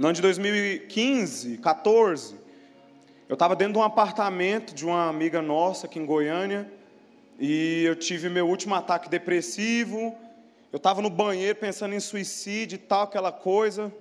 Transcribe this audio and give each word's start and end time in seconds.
No 0.00 0.06
ano 0.06 0.14
de 0.14 0.22
2015, 0.22 1.58
14, 1.58 2.34
eu 3.28 3.34
estava 3.34 3.54
dentro 3.54 3.74
de 3.74 3.78
um 3.80 3.82
apartamento 3.82 4.74
de 4.74 4.86
uma 4.86 5.10
amiga 5.10 5.42
nossa 5.42 5.86
aqui 5.86 5.98
em 5.98 6.06
Goiânia 6.06 6.72
e 7.38 7.84
eu 7.84 7.94
tive 7.94 8.30
meu 8.30 8.48
último 8.48 8.74
ataque 8.74 9.10
depressivo. 9.10 10.16
Eu 10.72 10.78
estava 10.78 11.02
no 11.02 11.10
banheiro 11.10 11.58
pensando 11.58 11.94
em 11.94 12.00
suicídio 12.00 12.76
e 12.76 12.78
tal, 12.78 13.02
aquela 13.02 13.30
coisa. 13.30 13.92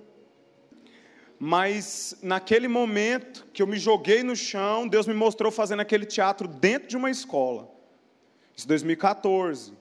Mas 1.38 2.18
naquele 2.24 2.70
momento 2.70 3.46
que 3.52 3.62
eu 3.62 3.68
me 3.68 3.78
joguei 3.78 4.24
no 4.24 4.38
chão, 4.38 4.88
Deus 4.88 5.06
me 5.06 5.14
mostrou 5.14 5.52
fazendo 5.52 5.82
aquele 5.82 6.06
teatro 6.06 6.48
dentro 6.48 6.88
de 6.88 6.96
uma 6.96 7.12
escola. 7.12 7.70
Isso 8.56 8.66
2014. 8.70 9.74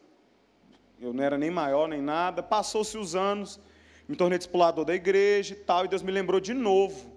Eu 1.00 1.12
não 1.12 1.22
era 1.22 1.38
nem 1.38 1.48
maior 1.52 1.86
nem 1.86 2.02
nada. 2.02 2.42
Passou-se 2.42 2.98
os 2.98 3.14
anos, 3.14 3.60
me 4.08 4.16
tornei 4.16 4.38
discipulador 4.38 4.86
da 4.86 4.94
igreja 4.94 5.52
e 5.52 5.56
tal, 5.56 5.84
e 5.84 5.88
Deus 5.88 6.02
me 6.02 6.10
lembrou 6.10 6.40
de 6.40 6.54
novo 6.54 7.12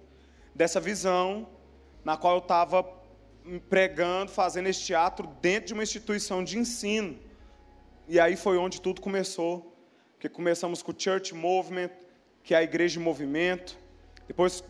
dessa 0.54 0.80
visão 0.80 1.48
na 2.04 2.18
qual 2.18 2.34
eu 2.36 2.40
estava 2.40 2.84
pregando, 3.70 4.32
fazendo 4.32 4.68
esse 4.68 4.82
teatro 4.82 5.28
dentro 5.42 5.68
de 5.68 5.74
uma 5.74 5.84
instituição 5.84 6.44
de 6.44 6.58
ensino. 6.58 7.18
E 8.08 8.20
aí 8.20 8.36
foi 8.36 8.58
onde 8.58 8.82
tudo 8.82 9.00
começou, 9.00 9.74
que 10.20 10.28
começamos 10.28 10.84
com 10.84 10.92
o 10.92 10.96
Church 10.96 11.34
Movement, 11.34 11.90
que 12.44 12.54
é 12.54 12.58
a 12.58 12.64
igreja 12.64 13.00
em 13.00 13.04
movimento. 13.04 13.78
Depois 14.28 14.64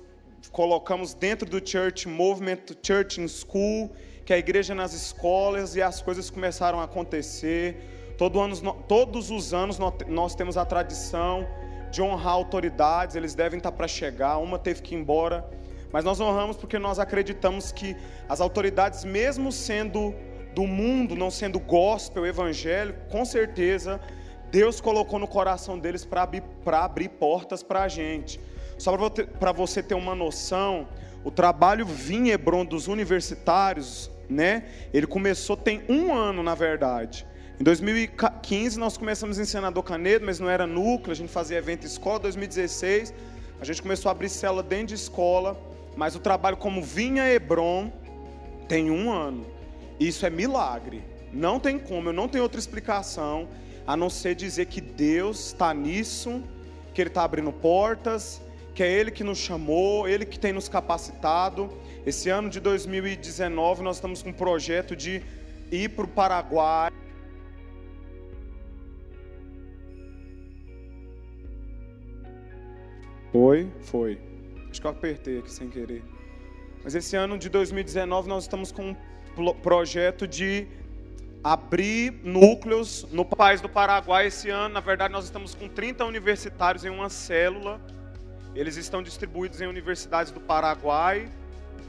colocamos 0.51 1.13
dentro 1.13 1.49
do 1.49 1.65
Church 1.65 2.07
Movement, 2.07 2.59
Church 2.83 3.19
in 3.19 3.27
School, 3.27 3.91
que 4.25 4.31
é 4.31 4.35
a 4.35 4.39
igreja 4.39 4.75
nas 4.75 4.93
escolas, 4.93 5.75
e 5.75 5.81
as 5.81 6.01
coisas 6.01 6.29
começaram 6.29 6.79
a 6.79 6.83
acontecer. 6.83 8.13
Todo 8.17 8.39
ano, 8.39 8.83
todos 8.87 9.31
os 9.31 9.53
anos 9.53 9.79
nós 10.07 10.35
temos 10.35 10.55
a 10.55 10.65
tradição 10.65 11.47
de 11.91 12.01
honrar 12.01 12.33
autoridades, 12.33 13.15
eles 13.15 13.35
devem 13.35 13.57
estar 13.57 13.71
para 13.71 13.87
chegar, 13.87 14.37
uma 14.37 14.57
teve 14.57 14.81
que 14.81 14.95
ir 14.95 14.97
embora, 14.97 15.45
mas 15.91 16.05
nós 16.05 16.19
honramos 16.19 16.55
porque 16.55 16.79
nós 16.79 16.97
acreditamos 16.97 17.71
que 17.71 17.95
as 18.27 18.39
autoridades, 18.39 19.03
mesmo 19.03 19.51
sendo 19.51 20.15
do 20.55 20.65
mundo, 20.65 21.15
não 21.15 21.29
sendo 21.29 21.59
gospel, 21.59 22.25
evangelho, 22.25 22.95
com 23.09 23.23
certeza 23.25 23.99
Deus 24.51 24.81
colocou 24.81 25.17
no 25.17 25.27
coração 25.27 25.79
deles 25.79 26.03
para 26.03 26.23
abrir, 26.23 26.43
abrir 26.65 27.09
portas 27.09 27.63
para 27.63 27.83
a 27.83 27.87
gente. 27.87 28.39
Só 28.77 28.91
para 29.39 29.51
você 29.53 29.81
ter 29.81 29.95
uma 29.95 30.13
noção, 30.13 30.87
o 31.23 31.31
trabalho 31.31 31.85
Vinhebron 31.85 32.65
dos 32.65 32.87
universitários, 32.87 34.11
né? 34.29 34.65
Ele 34.93 35.07
começou 35.07 35.55
tem 35.55 35.83
um 35.87 36.13
ano, 36.13 36.43
na 36.43 36.53
verdade. 36.53 37.25
Em 37.61 37.63
2015 37.63 38.79
nós 38.79 38.97
começamos 38.97 39.37
em 39.37 39.45
Senador 39.45 39.83
Canedo, 39.83 40.25
mas 40.25 40.39
não 40.39 40.49
era 40.49 40.65
núcleo, 40.65 41.11
a 41.11 41.15
gente 41.15 41.31
fazia 41.31 41.59
evento 41.59 41.85
escola. 41.85 42.17
2016 42.21 43.13
a 43.59 43.63
gente 43.63 43.83
começou 43.83 44.09
a 44.09 44.13
abrir 44.13 44.29
célula 44.29 44.63
dentro 44.63 44.87
de 44.87 44.95
escola, 44.95 45.55
mas 45.95 46.15
o 46.15 46.19
trabalho 46.19 46.57
como 46.57 46.81
Vinha 46.81 47.31
Hebron 47.31 47.93
tem 48.67 48.89
um 48.89 49.11
ano. 49.11 49.45
Isso 49.99 50.25
é 50.25 50.29
milagre. 50.31 51.03
Não 51.31 51.59
tem 51.59 51.77
como, 51.77 52.09
eu 52.09 52.13
não 52.13 52.27
tenho 52.27 52.43
outra 52.43 52.59
explicação 52.59 53.47
a 53.85 53.95
não 53.95 54.09
ser 54.09 54.33
dizer 54.33 54.65
que 54.65 54.81
Deus 54.81 55.49
está 55.49 55.71
nisso, 55.71 56.41
que 56.95 56.99
Ele 56.99 57.11
está 57.11 57.23
abrindo 57.23 57.51
portas, 57.51 58.41
que 58.73 58.81
é 58.81 58.91
Ele 58.91 59.11
que 59.11 59.23
nos 59.23 59.37
chamou, 59.37 60.07
Ele 60.07 60.25
que 60.25 60.39
tem 60.39 60.51
nos 60.51 60.67
capacitado. 60.67 61.69
Esse 62.07 62.27
ano 62.27 62.49
de 62.49 62.59
2019 62.59 63.83
nós 63.83 63.97
estamos 63.97 64.23
com 64.23 64.29
um 64.29 64.33
projeto 64.33 64.95
de 64.95 65.21
ir 65.71 65.89
para 65.89 66.05
o 66.05 66.07
Paraguai. 66.07 66.91
Foi, 73.31 73.71
foi. 73.81 74.19
Acho 74.69 74.81
que 74.81 74.87
eu 74.87 74.91
apertei 74.91 75.39
aqui 75.39 75.51
sem 75.51 75.69
querer. 75.69 76.03
Mas 76.83 76.95
esse 76.95 77.15
ano 77.15 77.37
de 77.37 77.49
2019 77.49 78.27
nós 78.27 78.43
estamos 78.43 78.71
com 78.71 78.95
um 79.37 79.53
projeto 79.61 80.27
de 80.27 80.67
abrir 81.43 82.13
núcleos 82.23 83.05
no 83.11 83.23
país 83.23 83.61
do 83.61 83.69
Paraguai. 83.69 84.27
Esse 84.27 84.49
ano, 84.49 84.73
na 84.73 84.79
verdade, 84.79 85.13
nós 85.13 85.25
estamos 85.25 85.55
com 85.55 85.67
30 85.67 86.05
universitários 86.05 86.83
em 86.83 86.89
uma 86.89 87.09
célula. 87.09 87.79
Eles 88.53 88.75
estão 88.75 89.01
distribuídos 89.01 89.61
em 89.61 89.67
universidades 89.67 90.31
do 90.31 90.41
Paraguai, 90.41 91.31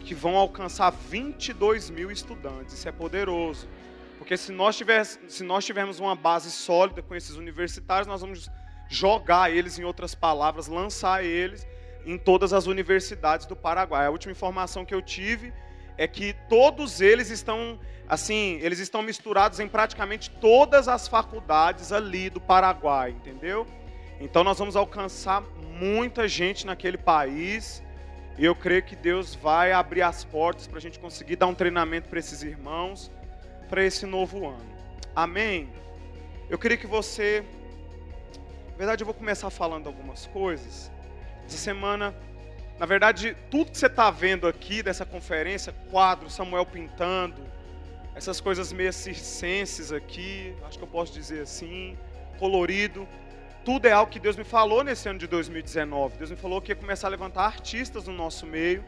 que 0.00 0.15
vão 0.15 0.37
alcançar 0.37 0.91
22 0.91 1.91
mil 1.91 2.11
estudantes. 2.11 2.75
Isso 2.75 2.88
é 2.88 2.93
poderoso. 2.93 3.69
Porque 4.17 4.37
se 4.37 4.53
nós, 4.53 4.77
tiver, 4.77 5.05
se 5.05 5.43
nós 5.43 5.65
tivermos 5.65 5.99
uma 5.99 6.15
base 6.15 6.50
sólida 6.50 7.03
com 7.03 7.15
esses 7.15 7.37
universitários, 7.37 8.06
nós 8.06 8.21
vamos 8.21 8.49
jogar 8.93 9.51
eles, 9.51 9.79
em 9.79 9.85
outras 9.85 10.15
palavras, 10.15 10.67
lançar 10.67 11.25
eles 11.25 11.67
em 12.05 12.19
todas 12.19 12.53
as 12.53 12.67
universidades 12.67 13.47
do 13.47 13.57
Paraguai. 13.57 14.07
A 14.07 14.11
última 14.11 14.33
informação 14.33 14.85
que 14.85 14.95
eu 14.95 15.01
tive 15.01 15.53
é 15.97 16.07
que 16.07 16.35
todos 16.49 17.01
eles 17.01 17.31
estão, 17.31 17.79
assim, 18.09 18.59
eles 18.61 18.79
estão 18.79 19.03
misturados 19.03 19.61
em 19.61 19.69
praticamente 19.69 20.31
todas 20.31 20.89
as 20.89 21.07
faculdades 21.07 21.93
ali 21.93 22.29
do 22.29 22.41
Paraguai, 22.41 23.11
entendeu? 23.11 23.67
Então 24.21 24.45
nós 24.45 24.59
vamos 24.59 24.77
alcançar 24.77 25.43
muita 25.79 26.29
gente 26.29 26.67
naquele 26.67 26.99
país. 26.99 27.83
E 28.39 28.45
eu 28.45 28.55
creio 28.55 28.83
que 28.83 28.97
Deus 28.97 29.35
vai 29.35 29.73
abrir 29.73 30.03
as 30.03 30.25
portas 30.25 30.67
para 30.67 30.79
a 30.79 30.81
gente 30.81 30.99
conseguir 30.99 31.37
dar 31.37 31.47
um 31.47 31.55
treinamento 31.55 32.09
para 32.09 32.19
esses 32.19 32.43
irmãos 32.43 33.11
para 33.73 33.83
esse 33.83 34.05
novo 34.05 34.47
ano. 34.47 34.71
Amém? 35.17 35.71
Eu 36.51 36.59
queria 36.59 36.77
que 36.77 36.87
você. 36.87 37.43
Na 38.72 38.78
verdade, 38.78 39.03
eu 39.03 39.06
vou 39.06 39.15
começar 39.15 39.50
falando 39.50 39.87
algumas 39.87 40.27
coisas. 40.27 40.91
Essa 41.47 41.59
semana, 41.59 42.15
na 42.78 42.87
verdade, 42.87 43.37
tudo 43.50 43.71
que 43.71 43.78
você 43.78 43.87
está 43.87 44.10
vendo 44.10 44.47
aqui 44.49 44.83
dessa 44.83 45.05
conferência, 45.05 45.75
quadro, 45.91 46.31
Samuel 46.31 46.65
pintando, 46.65 47.43
essas 48.15 48.41
coisas 48.41 48.72
meio 48.72 48.93
circenses 48.93 49.93
aqui, 49.93 50.55
acho 50.66 50.78
que 50.78 50.84
eu 50.84 50.88
posso 50.88 51.12
dizer 51.12 51.43
assim, 51.43 51.97
colorido, 52.38 53.06
tudo 53.65 53.87
é 53.87 53.93
algo 53.93 54.11
que 54.11 54.19
Deus 54.19 54.37
me 54.37 54.44
falou 54.44 54.82
nesse 54.82 55.09
ano 55.09 55.19
de 55.19 55.27
2019. 55.27 56.16
Deus 56.16 56.31
me 56.31 56.37
falou 56.37 56.61
que 56.61 56.72
ia 56.72 56.77
começar 56.77 57.06
a 57.09 57.11
levantar 57.11 57.44
artistas 57.44 58.06
no 58.09 58.12
nosso 58.12 58.47
meio, 58.47 58.84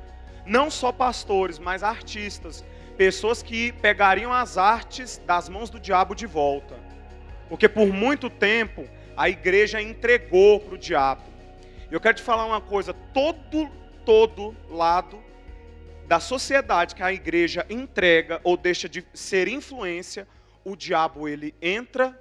não 0.46 0.70
só 0.70 0.90
pastores, 0.90 1.58
mas 1.58 1.82
artistas, 1.82 2.64
pessoas 2.96 3.42
que 3.42 3.72
pegariam 3.72 4.32
as 4.32 4.56
artes 4.58 5.20
das 5.26 5.48
mãos 5.48 5.70
do 5.70 5.78
diabo 5.78 6.14
de 6.14 6.26
volta. 6.26 6.74
Porque 7.48 7.68
por 7.68 7.86
muito 7.86 8.28
tempo 8.28 8.88
a 9.16 9.28
igreja 9.28 9.80
entregou 9.80 10.60
para 10.60 10.74
o 10.74 10.78
diabo. 10.78 11.22
Eu 11.90 12.00
quero 12.00 12.16
te 12.16 12.22
falar 12.22 12.44
uma 12.46 12.60
coisa: 12.60 12.92
todo, 12.92 13.70
todo 14.04 14.56
lado 14.68 15.22
da 16.06 16.20
sociedade 16.20 16.94
que 16.94 17.02
a 17.02 17.12
igreja 17.12 17.66
entrega 17.70 18.40
ou 18.44 18.56
deixa 18.56 18.88
de 18.88 19.04
ser 19.14 19.48
influência, 19.48 20.28
o 20.64 20.76
diabo 20.76 21.28
ele 21.28 21.54
entra 21.60 22.18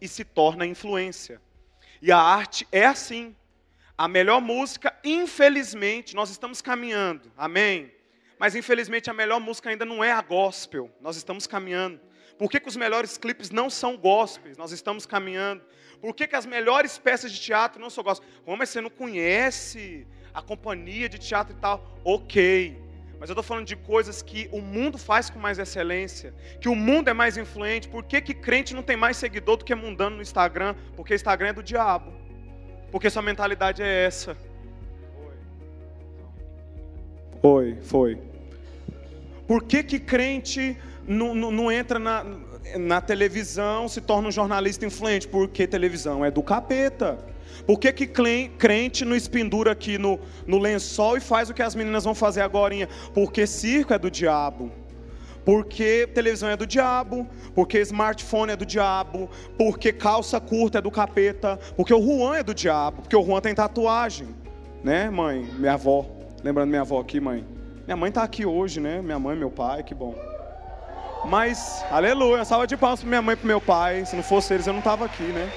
e 0.00 0.08
se 0.08 0.24
torna 0.24 0.66
influência. 0.66 1.40
E 2.00 2.12
a 2.12 2.18
arte 2.18 2.66
é 2.70 2.84
assim. 2.84 3.34
A 3.96 4.08
melhor 4.08 4.40
música, 4.40 4.92
infelizmente, 5.04 6.16
nós 6.16 6.28
estamos 6.28 6.60
caminhando, 6.60 7.30
amém? 7.36 7.92
Mas 8.38 8.56
infelizmente 8.56 9.08
a 9.08 9.14
melhor 9.14 9.38
música 9.38 9.70
ainda 9.70 9.84
não 9.84 10.02
é 10.02 10.10
a 10.10 10.20
gospel, 10.20 10.90
nós 11.00 11.16
estamos 11.16 11.46
caminhando. 11.46 12.00
Por 12.38 12.50
que, 12.50 12.58
que 12.58 12.68
os 12.68 12.76
melhores 12.76 13.16
clipes 13.16 13.50
não 13.50 13.70
são 13.70 13.96
gospels? 13.96 14.56
Nós 14.56 14.72
estamos 14.72 15.06
caminhando. 15.06 15.62
Por 16.00 16.14
que, 16.14 16.26
que 16.26 16.36
as 16.36 16.44
melhores 16.44 16.98
peças 16.98 17.30
de 17.32 17.40
teatro 17.40 17.80
não 17.80 17.88
são 17.88 18.02
gospel? 18.02 18.28
Como 18.44 18.56
mas 18.56 18.68
você 18.68 18.80
não 18.80 18.90
conhece 18.90 20.06
a 20.32 20.42
companhia 20.42 21.08
de 21.08 21.18
teatro 21.18 21.54
e 21.56 21.60
tal? 21.60 21.98
Ok. 22.04 22.82
Mas 23.20 23.30
eu 23.30 23.32
estou 23.32 23.42
falando 23.42 23.66
de 23.66 23.76
coisas 23.76 24.20
que 24.20 24.48
o 24.52 24.60
mundo 24.60 24.98
faz 24.98 25.30
com 25.30 25.38
mais 25.38 25.58
excelência, 25.58 26.34
que 26.60 26.68
o 26.68 26.74
mundo 26.74 27.08
é 27.08 27.12
mais 27.12 27.36
influente. 27.36 27.88
Por 27.88 28.04
que, 28.04 28.20
que 28.20 28.34
crente 28.34 28.74
não 28.74 28.82
tem 28.82 28.96
mais 28.96 29.16
seguidor 29.16 29.56
do 29.56 29.64
que 29.64 29.74
mundano 29.74 30.16
no 30.16 30.22
Instagram? 30.22 30.74
Porque 30.96 31.14
Instagram 31.14 31.48
é 31.48 31.52
do 31.52 31.62
diabo. 31.62 32.12
Porque 32.90 33.08
sua 33.08 33.22
mentalidade 33.22 33.82
é 33.82 34.04
essa. 34.04 34.36
Foi, 37.40 37.76
foi. 37.82 38.18
Por 39.46 39.62
que, 39.62 39.82
que 39.82 39.98
crente 39.98 40.76
não, 41.06 41.34
não, 41.34 41.50
não 41.50 41.72
entra 41.72 41.98
na, 41.98 42.24
na 42.78 43.00
televisão, 43.00 43.88
se 43.88 44.00
torna 44.00 44.28
um 44.28 44.32
jornalista 44.32 44.86
influente? 44.86 45.28
Porque 45.28 45.66
televisão 45.66 46.24
é 46.24 46.30
do 46.30 46.42
capeta. 46.42 47.18
Por 47.66 47.78
que, 47.78 47.92
que 47.92 48.06
crente 48.06 49.04
não 49.04 49.14
espendura 49.14 49.72
aqui 49.72 49.96
no, 49.96 50.18
no 50.46 50.58
lençol 50.58 51.16
e 51.16 51.20
faz 51.20 51.48
o 51.48 51.54
que 51.54 51.62
as 51.62 51.74
meninas 51.74 52.04
vão 52.04 52.14
fazer 52.14 52.40
agora? 52.40 52.74
Porque 53.14 53.46
circo 53.46 53.94
é 53.94 53.98
do 53.98 54.10
diabo. 54.10 54.70
Porque 55.44 56.08
televisão 56.14 56.48
é 56.48 56.56
do 56.56 56.66
diabo, 56.66 57.28
porque 57.54 57.78
smartphone 57.80 58.52
é 58.52 58.56
do 58.56 58.64
diabo, 58.64 59.28
porque 59.58 59.92
calça 59.92 60.40
curta 60.40 60.78
é 60.78 60.80
do 60.80 60.90
capeta, 60.90 61.58
porque 61.76 61.92
o 61.92 62.00
Juan 62.00 62.36
é 62.36 62.42
do 62.42 62.54
diabo, 62.54 63.02
porque 63.02 63.14
o 63.14 63.22
Juan 63.22 63.42
tem 63.42 63.54
tatuagem, 63.54 64.28
né, 64.82 65.10
mãe? 65.10 65.46
Minha 65.58 65.74
avó, 65.74 66.06
lembrando 66.42 66.70
minha 66.70 66.80
avó 66.80 66.98
aqui, 66.98 67.20
mãe. 67.20 67.46
Minha 67.84 67.96
mãe 67.96 68.08
está 68.08 68.22
aqui 68.22 68.46
hoje, 68.46 68.80
né? 68.80 69.02
Minha 69.02 69.18
mãe, 69.18 69.36
meu 69.36 69.50
pai, 69.50 69.82
que 69.82 69.94
bom. 69.94 70.14
Mas, 71.26 71.84
aleluia, 71.90 72.44
salva 72.44 72.66
de 72.66 72.76
palmas 72.76 73.00
para 73.00 73.08
minha 73.08 73.22
mãe 73.22 73.32
e 73.32 73.36
para 73.36 73.46
meu 73.46 73.60
pai. 73.60 74.04
Se 74.04 74.14
não 74.14 74.22
fosse 74.22 74.54
eles, 74.54 74.66
eu 74.66 74.72
não 74.72 74.80
estava 74.80 75.04
aqui, 75.04 75.22
né? 75.22 75.50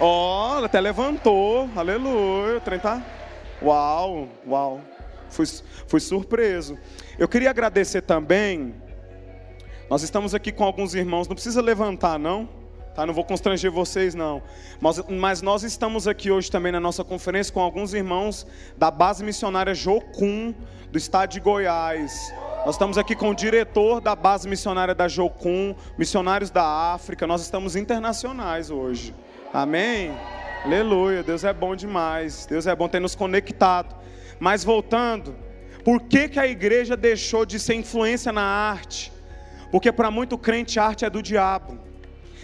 Ó, 0.00 0.60
oh, 0.60 0.64
até 0.64 0.80
levantou, 0.80 1.68
aleluia. 1.76 2.56
O 2.56 2.60
trem 2.60 2.78
tá. 2.78 3.02
Uau, 3.62 4.28
uau. 4.46 4.80
Fui, 5.28 5.44
fui 5.86 6.00
surpreso. 6.00 6.78
Eu 7.18 7.28
queria 7.28 7.50
agradecer 7.50 8.02
também. 8.02 8.74
Nós 9.90 10.02
estamos 10.02 10.34
aqui 10.34 10.50
com 10.50 10.64
alguns 10.64 10.94
irmãos, 10.94 11.28
não 11.28 11.34
precisa 11.34 11.60
levantar, 11.60 12.18
não. 12.18 12.48
Tá? 12.94 13.04
Não 13.04 13.12
vou 13.12 13.24
constranger 13.24 13.70
vocês, 13.70 14.14
não. 14.14 14.42
Mas, 14.80 15.02
mas 15.08 15.42
nós 15.42 15.62
estamos 15.62 16.08
aqui 16.08 16.30
hoje 16.30 16.50
também 16.50 16.72
na 16.72 16.80
nossa 16.80 17.04
conferência 17.04 17.52
com 17.52 17.60
alguns 17.60 17.92
irmãos 17.92 18.46
da 18.76 18.90
base 18.90 19.24
missionária 19.24 19.74
Jocum, 19.74 20.54
do 20.90 20.98
estado 20.98 21.30
de 21.30 21.40
Goiás. 21.40 22.32
Nós 22.64 22.76
estamos 22.76 22.96
aqui 22.96 23.14
com 23.14 23.28
o 23.28 23.34
diretor 23.34 24.00
da 24.00 24.16
base 24.16 24.48
missionária 24.48 24.94
da 24.94 25.06
Jocum, 25.06 25.74
missionários 25.98 26.48
da 26.48 26.64
África. 26.94 27.26
Nós 27.26 27.42
estamos 27.42 27.76
internacionais 27.76 28.70
hoje. 28.70 29.14
Amém? 29.52 30.16
Aleluia. 30.64 31.22
Deus 31.22 31.44
é 31.44 31.52
bom 31.52 31.76
demais. 31.76 32.46
Deus 32.46 32.66
é 32.66 32.74
bom 32.74 32.88
ter 32.88 33.00
nos 33.00 33.14
conectado. 33.14 33.94
Mas 34.40 34.64
voltando, 34.64 35.36
por 35.84 36.00
que, 36.00 36.26
que 36.26 36.40
a 36.40 36.46
igreja 36.46 36.96
deixou 36.96 37.44
de 37.44 37.60
ser 37.60 37.74
influência 37.74 38.32
na 38.32 38.42
arte? 38.42 39.12
Porque 39.70 39.92
para 39.92 40.10
muito 40.10 40.38
crente, 40.38 40.80
arte 40.80 41.04
é 41.04 41.10
do 41.10 41.22
diabo. 41.22 41.78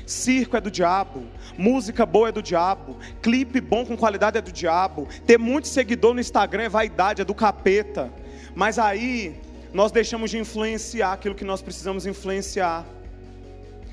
Circo 0.05 0.55
é 0.55 0.61
do 0.61 0.71
diabo, 0.71 1.23
música 1.57 2.05
boa 2.05 2.29
é 2.29 2.33
do 2.33 2.43
diabo, 2.43 2.99
clipe 3.23 3.61
bom 3.61 3.87
com 3.87 3.97
qualidade 3.97 4.37
é 4.37 4.43
do 4.43 4.51
diabo, 4.51 5.07
ter 5.25 5.39
muito 5.39 5.69
seguidor 5.69 6.15
no 6.15 6.21
Instagram 6.21 6.65
é 6.65 6.69
vaidade, 6.69 7.23
é 7.23 7.25
do 7.25 7.35
capeta. 7.35 8.13
Mas 8.57 8.77
aí 8.77 9.41
nós 9.73 9.93
deixamos 9.93 10.31
de 10.31 10.39
influenciar 10.39 11.13
aquilo 11.13 11.35
que 11.35 11.45
nós 11.45 11.63
precisamos 11.63 12.07
influenciar. 12.07 12.87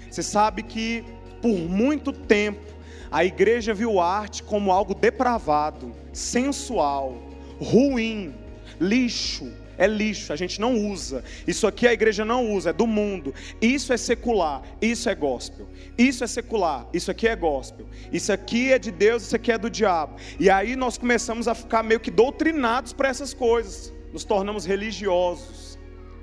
Você 0.10 0.24
sabe 0.24 0.64
que 0.64 1.04
por 1.42 1.58
muito 1.58 2.12
tempo 2.12 2.66
a 3.12 3.24
igreja 3.24 3.74
viu 3.74 4.00
arte 4.00 4.44
como 4.44 4.72
algo 4.72 4.94
depravado, 4.94 5.94
sensual, 6.12 7.18
ruim, 7.60 8.34
lixo, 8.80 9.52
é 9.78 9.86
lixo, 9.86 10.34
a 10.34 10.36
gente 10.36 10.60
não 10.60 10.76
usa. 10.76 11.24
Isso 11.46 11.68
aqui 11.68 11.88
a 11.88 11.94
igreja 11.94 12.26
não 12.26 12.52
usa, 12.52 12.72
é 12.72 12.74
do 12.74 12.88
mundo. 12.88 13.34
Isso 13.62 13.94
é 13.94 13.98
secular, 13.98 14.64
isso 14.82 15.08
é 15.08 15.14
gospel. 15.14 15.68
Isso 15.98 16.24
é 16.24 16.28
secular, 16.28 16.88
isso 16.92 17.12
aqui 17.12 17.28
é 17.28 17.36
gospel. 17.36 17.86
Isso 18.12 18.34
aqui 18.34 18.72
é 18.72 18.80
de 18.80 18.92
Deus, 18.92 19.24
isso 19.24 19.36
aqui 19.36 19.52
é 19.52 19.58
do 19.58 19.70
diabo. 19.70 20.16
E 20.40 20.50
aí 20.50 20.76
nós 20.76 20.98
começamos 20.98 21.48
a 21.48 21.54
ficar 21.54 21.84
meio 21.84 22.00
que 22.00 22.10
doutrinados 22.10 22.92
para 22.92 23.08
essas 23.08 23.34
coisas. 23.34 23.94
Nos 24.12 24.24
tornamos 24.24 24.66
religiosos. 24.66 25.57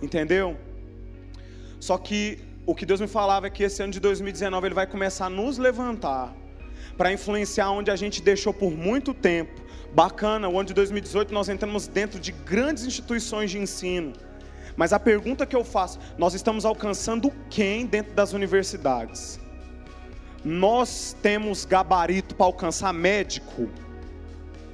Entendeu? 0.04 0.56
Só 1.80 1.96
que 1.98 2.38
o 2.66 2.74
que 2.74 2.86
Deus 2.90 3.00
me 3.00 3.08
falava 3.18 3.46
é 3.48 3.50
que 3.50 3.62
esse 3.68 3.82
ano 3.82 3.92
de 3.96 4.00
2019 4.00 4.66
ele 4.68 4.74
vai 4.74 4.86
começar 4.86 5.26
a 5.26 5.30
nos 5.30 5.58
levantar 5.58 6.26
para 6.98 7.12
influenciar 7.12 7.70
onde 7.70 7.90
a 7.90 7.96
gente 7.96 8.22
deixou 8.30 8.52
por 8.52 8.70
muito 8.70 9.12
tempo 9.12 9.64
Bacana, 9.94 10.48
o 10.48 10.58
ano 10.58 10.66
de 10.66 10.74
2018 10.74 11.32
nós 11.32 11.48
entramos 11.48 11.86
dentro 11.86 12.18
de 12.18 12.32
grandes 12.32 12.84
instituições 12.84 13.52
de 13.52 13.58
ensino. 13.58 14.12
Mas 14.76 14.92
a 14.92 14.98
pergunta 14.98 15.46
que 15.46 15.54
eu 15.54 15.62
faço, 15.62 16.00
nós 16.18 16.34
estamos 16.34 16.64
alcançando 16.64 17.32
quem 17.48 17.86
dentro 17.86 18.12
das 18.12 18.32
universidades? 18.32 19.38
Nós 20.44 21.16
temos 21.22 21.64
gabarito 21.64 22.34
para 22.34 22.46
alcançar 22.46 22.92
médico? 22.92 23.70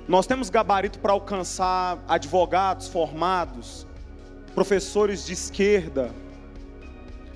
Nós 0.08 0.26
temos 0.26 0.48
gabarito 0.48 0.98
para 0.98 1.12
alcançar 1.12 2.02
advogados 2.08 2.88
formados, 2.88 3.86
professores 4.54 5.24
de 5.24 5.32
esquerda? 5.32 6.14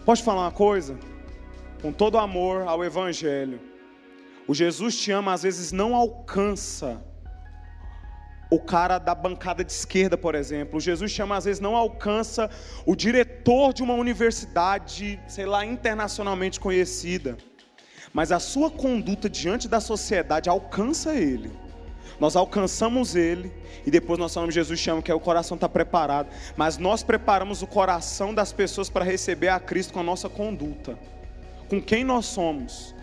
Pode 0.05 0.23
falar 0.23 0.43
uma 0.43 0.51
coisa? 0.51 0.99
Com 1.81 1.93
todo 1.93 2.19
amor 2.19 2.63
ao 2.67 2.85
Evangelho, 2.85 3.61
o 4.47 4.55
Jesus 4.55 4.97
te 4.97 5.11
ama 5.11 5.33
às 5.33 5.43
vezes 5.43 5.73
não 5.73 5.95
alcança 5.95 7.03
o 8.51 8.59
cara 8.59 8.99
da 8.99 9.15
bancada 9.15 9.65
de 9.65 9.73
esquerda, 9.73 10.17
por 10.17 10.35
exemplo. 10.35 10.81
Jesus 10.81 11.11
chama, 11.11 11.37
às 11.37 11.45
vezes, 11.45 11.61
não 11.61 11.75
alcança 11.75 12.49
o 12.87 12.95
diretor 12.95 13.73
de 13.73 13.83
uma 13.83 13.95
universidade, 13.95 15.21
sei 15.27 15.47
lá, 15.47 15.65
internacionalmente 15.65 16.61
conhecida. 16.61 17.37
Mas 18.13 18.31
a 18.31 18.39
sua 18.39 18.71
conduta 18.71 19.29
diante 19.29 19.67
da 19.67 19.81
sociedade 19.81 20.49
alcança 20.49 21.15
ele. 21.15 21.51
Nós 22.21 22.37
alcançamos 22.37 23.15
ele 23.15 23.53
e 23.87 23.91
depois 23.91 24.19
nós 24.19 24.33
falamos, 24.33 24.55
Jesus 24.55 24.79
chama 24.79 25.03
que 25.03 25.11
é 25.11 25.15
o 25.15 25.21
coração 25.21 25.57
está 25.57 25.69
preparado. 25.69 26.29
Mas 26.57 26.79
nós 26.79 27.03
preparamos 27.03 27.63
o 27.63 27.67
coração 27.67 28.35
das 28.35 28.53
pessoas 28.53 28.89
para 28.89 29.05
receber 29.05 29.49
a 29.49 29.61
Cristo 29.61 29.93
com 29.93 30.01
a 30.01 30.05
nossa 30.05 30.29
conduta. 30.29 30.99
Com 31.69 31.81
quem 31.81 32.05
nós 32.05 32.27
somos. 32.27 32.95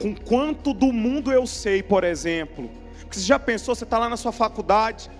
Com 0.00 0.14
quanto 0.14 0.72
do 0.72 0.92
mundo 0.92 1.32
eu 1.32 1.46
sei, 1.46 1.82
por 1.82 2.04
exemplo 2.04 2.70
porque 3.08 3.20
você 3.20 3.26
já 3.26 3.38
pensou, 3.38 3.74
você 3.74 3.84
está 3.84 3.98
lá 3.98 4.06
na 4.06 4.18
sua 4.18 4.32
faculdade. 4.32 5.10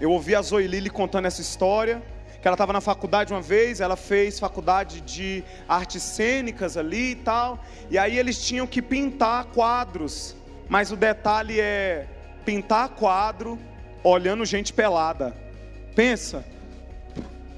Eu 0.00 0.10
ouvi 0.10 0.34
a 0.34 0.40
Zoe 0.40 0.66
Lili 0.66 0.88
contando 0.88 1.26
essa 1.26 1.42
história. 1.42 2.02
Que 2.40 2.48
ela 2.48 2.54
estava 2.54 2.72
na 2.72 2.80
faculdade 2.80 3.32
uma 3.32 3.42
vez, 3.42 3.80
ela 3.80 3.96
fez 3.96 4.38
faculdade 4.38 5.00
de 5.02 5.44
artes 5.68 6.02
cênicas 6.02 6.78
ali 6.78 7.10
e 7.10 7.14
tal. 7.16 7.62
E 7.90 7.98
aí 7.98 8.18
eles 8.18 8.42
tinham 8.42 8.66
que 8.66 8.80
pintar 8.80 9.44
quadros. 9.46 10.34
Mas 10.66 10.90
o 10.90 10.96
detalhe 10.96 11.60
é 11.60 12.06
pintar 12.46 12.90
quadro 12.90 13.58
olhando 14.04 14.44
gente 14.44 14.72
pelada. 14.72 15.36
Pensa. 15.96 16.44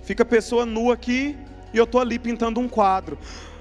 Fica 0.02 0.23
a 0.23 0.26
pessoa 0.26 0.64
nua 0.64 0.94
aqui 0.94 1.37
e 1.73 1.76
eu 1.76 1.87
tô 1.87 1.99
ali 2.00 2.19
pintando 2.19 2.58
um 2.58 2.69
quadro. 2.69 3.19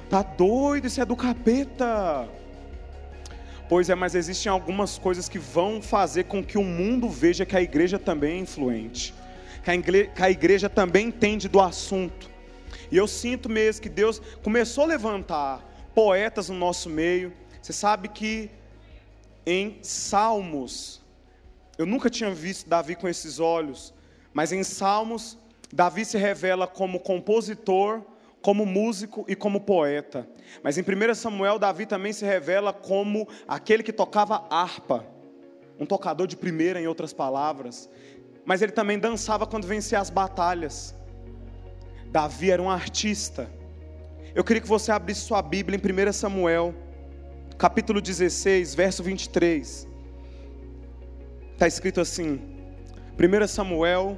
Tá 0.09 0.23
doido, 0.23 0.87
isso 0.87 1.01
é 1.01 1.05
do 1.05 1.15
capeta. 1.15 2.27
Pois 3.67 3.89
é, 3.89 3.95
mas 3.95 4.15
existem 4.15 4.49
algumas 4.49 4.97
coisas 4.97 5.27
que 5.27 5.37
vão 5.37 5.81
fazer 5.81 6.23
com 6.23 6.41
que 6.41 6.57
o 6.57 6.63
mundo 6.63 7.09
veja 7.09 7.45
que 7.45 7.57
a 7.57 7.61
igreja 7.61 7.99
também 7.99 8.37
é 8.37 8.39
influente, 8.39 9.13
que 9.61 10.21
a 10.21 10.29
igreja, 10.29 10.69
também 10.69 11.07
entende 11.07 11.49
do 11.49 11.59
assunto. 11.59 12.31
E 12.89 12.95
eu 12.95 13.05
sinto 13.05 13.49
mesmo 13.49 13.81
que 13.81 13.89
Deus 13.89 14.21
começou 14.41 14.85
a 14.85 14.87
levantar 14.87 15.61
poetas 15.93 16.47
no 16.47 16.55
nosso 16.55 16.89
meio. 16.89 17.33
Você 17.61 17.73
sabe 17.73 18.07
que 18.07 18.49
em 19.45 19.79
Salmos, 19.81 21.01
eu 21.77 21.85
nunca 21.85 22.09
tinha 22.09 22.33
visto 22.33 22.67
Davi 22.67 22.95
com 22.95 23.07
esses 23.07 23.39
olhos, 23.39 23.93
mas 24.33 24.51
em 24.51 24.63
Salmos, 24.63 25.37
Davi 25.71 26.05
se 26.05 26.17
revela 26.17 26.65
como 26.65 26.99
compositor, 26.99 28.01
como 28.41 28.65
músico 28.65 29.25
e 29.27 29.35
como 29.35 29.61
poeta. 29.61 30.27
Mas 30.63 30.77
em 30.77 30.81
1 30.81 31.15
Samuel, 31.15 31.59
Davi 31.59 31.85
também 31.85 32.13
se 32.13 32.25
revela 32.25 32.71
como 32.71 33.27
aquele 33.47 33.83
que 33.83 33.91
tocava 33.91 34.45
harpa, 34.49 35.05
um 35.79 35.85
tocador 35.85 36.25
de 36.27 36.37
primeira, 36.37 36.81
em 36.81 36.87
outras 36.87 37.13
palavras. 37.13 37.89
Mas 38.45 38.61
ele 38.61 38.71
também 38.71 38.97
dançava 38.97 39.45
quando 39.45 39.67
vencia 39.67 39.99
as 39.99 40.09
batalhas. 40.09 40.95
Davi 42.09 42.51
era 42.51 42.61
um 42.61 42.69
artista. 42.69 43.49
Eu 44.33 44.43
queria 44.43 44.61
que 44.61 44.67
você 44.67 44.91
abrisse 44.91 45.21
sua 45.21 45.41
Bíblia 45.41 45.77
em 45.77 46.09
1 46.09 46.13
Samuel, 46.13 46.73
capítulo 47.57 47.99
16, 47.99 48.73
verso 48.75 49.03
23. 49.03 49.86
Está 51.57 51.65
escrito 51.65 51.99
assim: 51.99 52.39
1 53.17 53.47
Samuel 53.47 54.15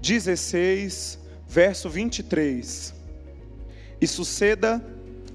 16, 0.00 1.18
verso 1.46 1.90
23. 1.90 2.94
E 4.00 4.06
suceda 4.06 4.82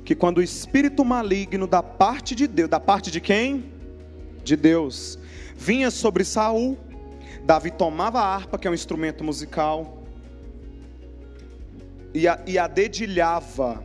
que 0.03 0.15
quando 0.15 0.39
o 0.39 0.41
espírito 0.41 1.05
maligno 1.05 1.67
da 1.67 1.83
parte 1.83 2.33
de 2.33 2.47
Deus, 2.47 2.67
da 2.67 2.79
parte 2.79 3.11
de 3.11 3.21
quem? 3.21 3.71
De 4.43 4.55
Deus, 4.55 5.19
vinha 5.55 5.91
sobre 5.91 6.23
Saul, 6.23 6.79
Davi 7.43 7.69
tomava 7.69 8.21
a 8.21 8.35
harpa, 8.35 8.57
que 8.57 8.67
é 8.67 8.71
um 8.71 8.73
instrumento 8.73 9.23
musical, 9.23 10.01
e 12.11 12.27
a, 12.27 12.41
e 12.47 12.57
a 12.57 12.65
dedilhava. 12.65 13.83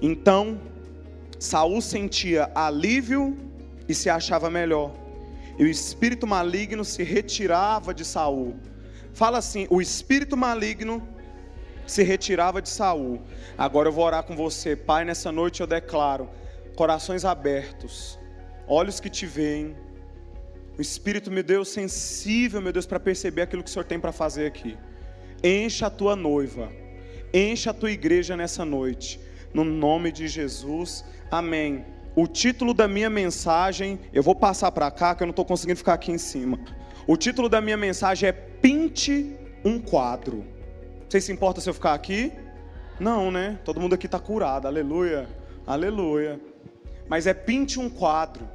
Então, 0.00 0.58
Saul 1.38 1.82
sentia 1.82 2.50
alívio 2.54 3.36
e 3.86 3.94
se 3.94 4.08
achava 4.08 4.48
melhor. 4.48 5.09
E 5.60 5.64
o 5.64 5.68
espírito 5.68 6.26
maligno 6.26 6.82
se 6.86 7.02
retirava 7.02 7.92
de 7.92 8.02
Saul. 8.02 8.56
Fala 9.12 9.36
assim: 9.36 9.66
o 9.68 9.82
espírito 9.82 10.34
maligno 10.34 11.06
se 11.86 12.02
retirava 12.02 12.62
de 12.62 12.70
Saul. 12.70 13.20
Agora 13.58 13.88
eu 13.88 13.92
vou 13.92 14.06
orar 14.06 14.22
com 14.22 14.34
você, 14.34 14.74
Pai, 14.74 15.04
nessa 15.04 15.30
noite 15.30 15.60
eu 15.60 15.66
declaro 15.66 16.30
corações 16.74 17.26
abertos, 17.26 18.18
olhos 18.66 19.00
que 19.00 19.10
te 19.10 19.26
veem. 19.26 19.76
O 20.78 20.80
Espírito, 20.80 21.30
meu 21.30 21.42
Deus, 21.42 21.68
sensível, 21.68 22.62
meu 22.62 22.72
Deus, 22.72 22.86
para 22.86 22.98
perceber 22.98 23.42
aquilo 23.42 23.62
que 23.62 23.68
o 23.68 23.72
Senhor 23.72 23.84
tem 23.84 24.00
para 24.00 24.12
fazer 24.12 24.46
aqui. 24.46 24.78
Encha 25.44 25.88
a 25.88 25.90
tua 25.90 26.16
noiva, 26.16 26.72
encha 27.34 27.68
a 27.68 27.74
tua 27.74 27.90
igreja 27.90 28.34
nessa 28.34 28.64
noite, 28.64 29.20
no 29.52 29.62
nome 29.62 30.10
de 30.10 30.26
Jesus, 30.26 31.04
amém. 31.30 31.84
O 32.14 32.26
título 32.26 32.74
da 32.74 32.88
minha 32.88 33.08
mensagem, 33.08 33.98
eu 34.12 34.22
vou 34.22 34.34
passar 34.34 34.72
para 34.72 34.90
cá, 34.90 35.14
que 35.14 35.22
eu 35.22 35.26
não 35.26 35.30
estou 35.30 35.44
conseguindo 35.44 35.78
ficar 35.78 35.94
aqui 35.94 36.10
em 36.10 36.18
cima. 36.18 36.58
O 37.06 37.16
título 37.16 37.48
da 37.48 37.60
minha 37.60 37.76
mensagem 37.76 38.28
é 38.28 38.32
Pinte 38.32 39.36
um 39.64 39.78
quadro. 39.78 40.44
Vocês 41.08 41.24
se 41.24 41.32
importam 41.32 41.62
se 41.62 41.68
eu 41.68 41.74
ficar 41.74 41.94
aqui? 41.94 42.32
Não, 42.98 43.30
né? 43.30 43.58
Todo 43.64 43.80
mundo 43.80 43.94
aqui 43.94 44.06
está 44.06 44.18
curado, 44.18 44.66
aleluia, 44.66 45.28
aleluia. 45.66 46.40
Mas 47.08 47.26
é 47.26 47.34
pinte 47.34 47.80
um 47.80 47.90
quadro. 47.90 48.48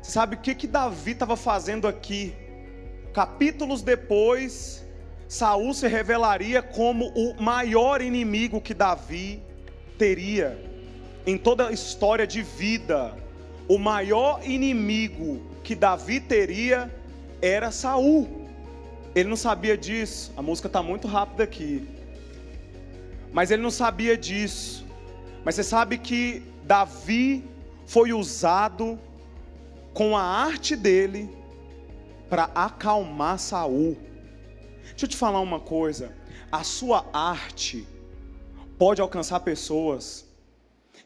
Você 0.00 0.12
sabe 0.12 0.36
o 0.36 0.38
que, 0.38 0.54
que 0.54 0.66
Davi 0.66 1.10
estava 1.10 1.36
fazendo 1.36 1.86
aqui? 1.86 2.34
capítulos 3.14 3.80
depois, 3.80 4.84
Saul 5.28 5.72
se 5.72 5.86
revelaria 5.86 6.60
como 6.60 7.06
o 7.14 7.40
maior 7.40 8.02
inimigo 8.02 8.60
que 8.60 8.74
Davi 8.74 9.40
teria 9.96 10.58
em 11.26 11.38
toda 11.38 11.68
a 11.68 11.72
história 11.72 12.26
de 12.26 12.42
vida. 12.42 13.14
O 13.66 13.78
maior 13.78 14.40
inimigo 14.44 15.40
que 15.62 15.74
Davi 15.74 16.20
teria 16.20 16.94
era 17.40 17.70
Saul. 17.70 18.48
Ele 19.14 19.28
não 19.28 19.36
sabia 19.36 19.76
disso. 19.76 20.32
A 20.36 20.42
música 20.42 20.66
está 20.66 20.82
muito 20.82 21.08
rápida 21.08 21.44
aqui. 21.44 21.88
Mas 23.32 23.50
ele 23.50 23.62
não 23.62 23.70
sabia 23.70 24.16
disso. 24.16 24.84
Mas 25.44 25.54
você 25.54 25.64
sabe 25.64 25.98
que 25.98 26.42
Davi 26.64 27.44
foi 27.86 28.12
usado 28.12 28.98
com 29.92 30.16
a 30.16 30.22
arte 30.22 30.74
dele 30.74 31.30
para 32.28 32.50
acalmar 32.54 33.38
Saul. 33.38 33.96
Deixa 34.90 35.04
eu 35.04 35.08
te 35.08 35.16
falar 35.16 35.40
uma 35.40 35.60
coisa. 35.60 36.12
A 36.50 36.62
sua 36.62 37.06
arte 37.12 37.86
pode 38.78 39.00
alcançar 39.00 39.40
pessoas. 39.40 40.23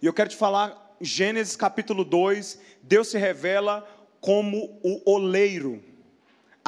E 0.00 0.06
eu 0.06 0.12
quero 0.12 0.30
te 0.30 0.36
falar, 0.36 0.96
Gênesis 1.00 1.56
capítulo 1.56 2.04
2, 2.04 2.60
Deus 2.82 3.08
se 3.08 3.18
revela 3.18 3.86
como 4.20 4.78
o 4.82 5.10
oleiro 5.10 5.82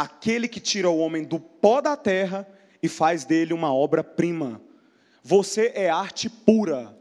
aquele 0.01 0.49
que 0.49 0.61
tira 0.61 0.89
o 0.89 0.99
homem 0.99 1.25
do 1.25 1.39
pó 1.39 1.81
da 1.81 1.95
terra 1.95 2.49
e 2.83 2.89
faz 2.89 3.25
dele 3.25 3.53
uma 3.53 3.73
obra-prima. 3.75 4.61
Você 5.23 5.73
é 5.75 5.91
arte 5.91 6.31
pura. 6.31 6.97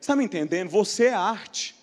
Está 0.00 0.16
me 0.16 0.24
entendendo? 0.24 0.68
Você 0.70 1.06
é 1.06 1.14
arte. 1.14 1.76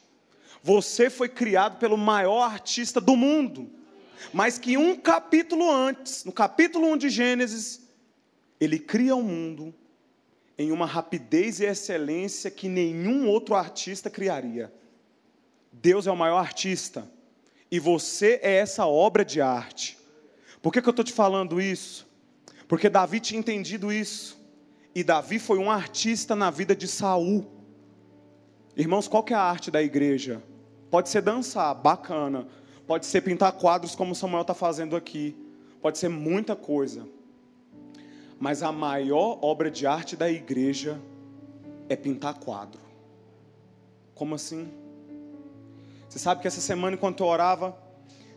Você 0.62 1.10
foi 1.10 1.30
criado 1.30 1.78
pelo 1.78 1.98
maior 1.98 2.42
artista 2.42 3.00
do 3.00 3.16
mundo. 3.16 3.70
Mas 4.34 4.58
que 4.60 4.76
um 4.76 4.96
capítulo 4.98 5.72
antes, 5.72 6.26
no 6.26 6.34
capítulo 6.34 6.88
1 6.92 6.98
de 6.98 7.10
Gênesis, 7.10 7.88
ele 8.60 8.78
cria 8.78 9.16
o 9.16 9.20
um 9.20 9.24
mundo 9.24 9.74
em 10.58 10.72
uma 10.72 10.86
rapidez 10.86 11.60
e 11.60 11.66
excelência 11.66 12.50
que 12.50 12.68
nenhum 12.68 13.28
outro 13.28 13.54
artista 13.56 14.10
criaria. 14.10 14.74
Deus 15.72 16.08
é 16.08 16.12
o 16.12 16.18
maior 16.18 16.40
artista. 16.40 17.10
E 17.70 17.80
você 17.80 18.40
é 18.42 18.56
essa 18.56 18.88
obra 18.88 19.24
de 19.24 19.40
arte. 19.42 19.98
Por 20.62 20.74
que, 20.74 20.82
que 20.82 20.88
eu 20.88 20.92
estou 20.92 21.06
te 21.06 21.14
falando 21.14 21.62
isso? 21.62 22.08
Porque 22.68 22.90
Davi 22.90 23.20
tinha 23.20 23.40
entendido 23.40 23.92
isso. 23.92 24.38
E 24.96 25.04
Davi 25.04 25.38
foi 25.38 25.60
um 25.60 25.70
artista 25.70 26.36
na 26.36 26.50
vida 26.50 26.76
de 26.76 26.88
Saul. 26.88 27.46
Irmãos, 28.76 29.08
qual 29.08 29.24
que 29.24 29.34
é 29.34 29.38
a 29.38 29.42
arte 29.42 29.70
da 29.70 29.82
igreja? 29.84 30.42
Pode 30.90 31.10
ser 31.10 31.22
dançar, 31.22 31.76
bacana. 31.76 32.48
Pode 32.88 33.06
ser 33.06 33.22
pintar 33.22 33.52
quadros 33.52 33.96
como 33.96 34.16
Samuel 34.16 34.42
está 34.42 34.54
fazendo 34.54 34.96
aqui. 34.96 35.36
Pode 35.82 35.98
ser 35.98 36.10
muita 36.10 36.56
coisa. 36.56 37.08
Mas 38.40 38.62
a 38.62 38.72
maior 38.72 39.40
obra 39.42 39.70
de 39.72 39.88
arte 39.88 40.16
da 40.16 40.30
igreja 40.30 41.00
é 41.90 41.96
pintar 41.96 42.36
quadro. 42.36 42.82
Como 44.14 44.36
assim? 44.36 44.70
Você 46.08 46.20
sabe 46.20 46.42
que 46.42 46.48
essa 46.48 46.62
semana, 46.62 46.96
enquanto 46.96 47.24
eu 47.24 47.28
orava, 47.28 47.78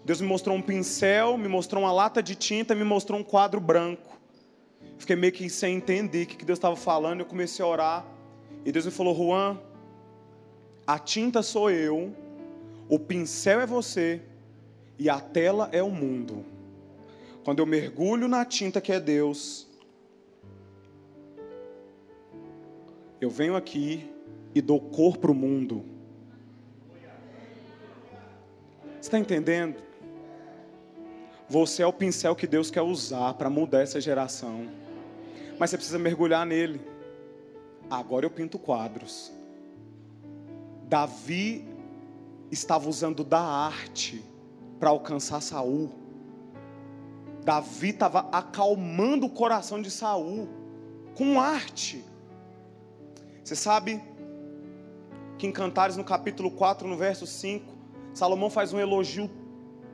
Deus 0.05 0.21
me 0.21 0.27
mostrou 0.27 0.57
um 0.57 0.63
pincel, 0.63 1.37
me 1.37 1.49
mostrou 1.49 1.83
uma 1.83 1.93
lata 1.93 2.23
de 2.23 2.35
tinta, 2.35 2.75
me 2.75 2.85
mostrou 2.85 3.19
um 3.19 3.25
quadro 3.25 3.61
branco. 3.61 4.19
Fiquei 4.99 5.17
meio 5.17 5.33
que 5.33 5.49
sem 5.49 5.77
entender 5.77 6.25
o 6.25 6.27
que 6.27 6.45
Deus 6.45 6.59
estava 6.59 6.77
falando. 6.77 7.21
Eu 7.21 7.27
comecei 7.27 7.65
a 7.65 7.69
orar. 7.69 8.07
E 8.65 8.73
Deus 8.73 8.85
me 8.85 8.91
falou: 8.91 9.15
Juan, 9.15 9.59
a 10.87 10.99
tinta 10.99 11.43
sou 11.43 11.71
eu, 11.71 12.15
o 12.89 12.99
pincel 12.99 13.61
é 13.61 13.67
você 13.67 14.21
e 14.99 15.09
a 15.09 15.21
tela 15.21 15.69
é 15.73 15.83
o 15.83 15.91
mundo. 15.91 16.45
Quando 17.45 17.61
eu 17.61 17.67
mergulho 17.67 18.29
na 18.29 18.45
tinta 18.45 18.81
que 18.81 18.93
é 18.93 19.01
Deus, 19.01 19.70
eu 23.21 23.29
venho 23.29 23.55
aqui 23.55 24.11
e 24.55 24.61
dou 24.63 24.81
cor 24.81 25.19
para 25.19 25.31
o 25.31 25.35
mundo. 25.35 25.85
Você 29.01 29.09
está 29.09 29.19
entendendo? 29.19 29.77
Você 31.49 31.83
é 31.83 31.87
o 31.87 31.93
pincel 31.93 32.35
que 32.35 32.47
Deus 32.47 32.71
quer 32.71 32.83
usar 32.83 33.35
para 33.35 33.51
mudar 33.51 33.81
essa 33.81 34.01
geração. 34.01 34.69
Mas 35.59 35.71
você 35.71 35.77
precisa 35.77 35.99
mergulhar 35.99 36.47
nele. 36.47 36.81
Agora 37.91 38.25
eu 38.25 38.31
pinto 38.31 38.59
quadros. 38.59 39.33
Davi 40.89 41.65
estava 42.51 42.89
usando 42.89 43.23
da 43.25 43.41
arte 43.41 44.25
para 44.79 44.91
alcançar 44.91 45.41
Saul. 45.41 45.91
Davi 47.45 47.91
estava 47.91 48.29
acalmando 48.33 49.27
o 49.27 49.31
coração 49.31 49.81
de 49.83 49.91
Saul 49.91 50.49
com 51.15 51.41
arte. 51.41 52.05
Você 53.45 53.57
sabe 53.57 54.01
que 55.39 55.47
em 55.47 55.53
Cantares, 55.53 55.97
no 55.97 56.05
capítulo 56.05 56.51
4, 56.51 56.87
no 56.87 56.97
verso 56.97 57.27
5, 57.27 57.73
Salomão 58.13 58.51
faz 58.51 58.73
um 58.73 58.79
elogio 58.79 59.31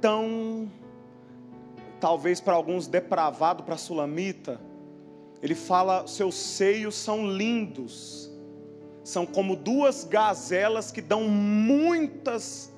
tão 0.00 0.71
talvez 2.00 2.41
para 2.41 2.55
alguns 2.55 2.87
depravado 2.87 3.62
para 3.62 3.76
Sulamita, 3.76 4.61
ele 5.43 5.55
fala: 5.55 6.07
seus 6.07 6.35
seios 6.35 6.95
são 6.95 7.26
lindos, 7.26 8.31
são 9.05 9.26
como 9.26 9.57
duas 9.57 10.05
gazelas 10.05 10.91
que 10.91 11.00
dão 11.00 11.29
muitas 11.29 12.73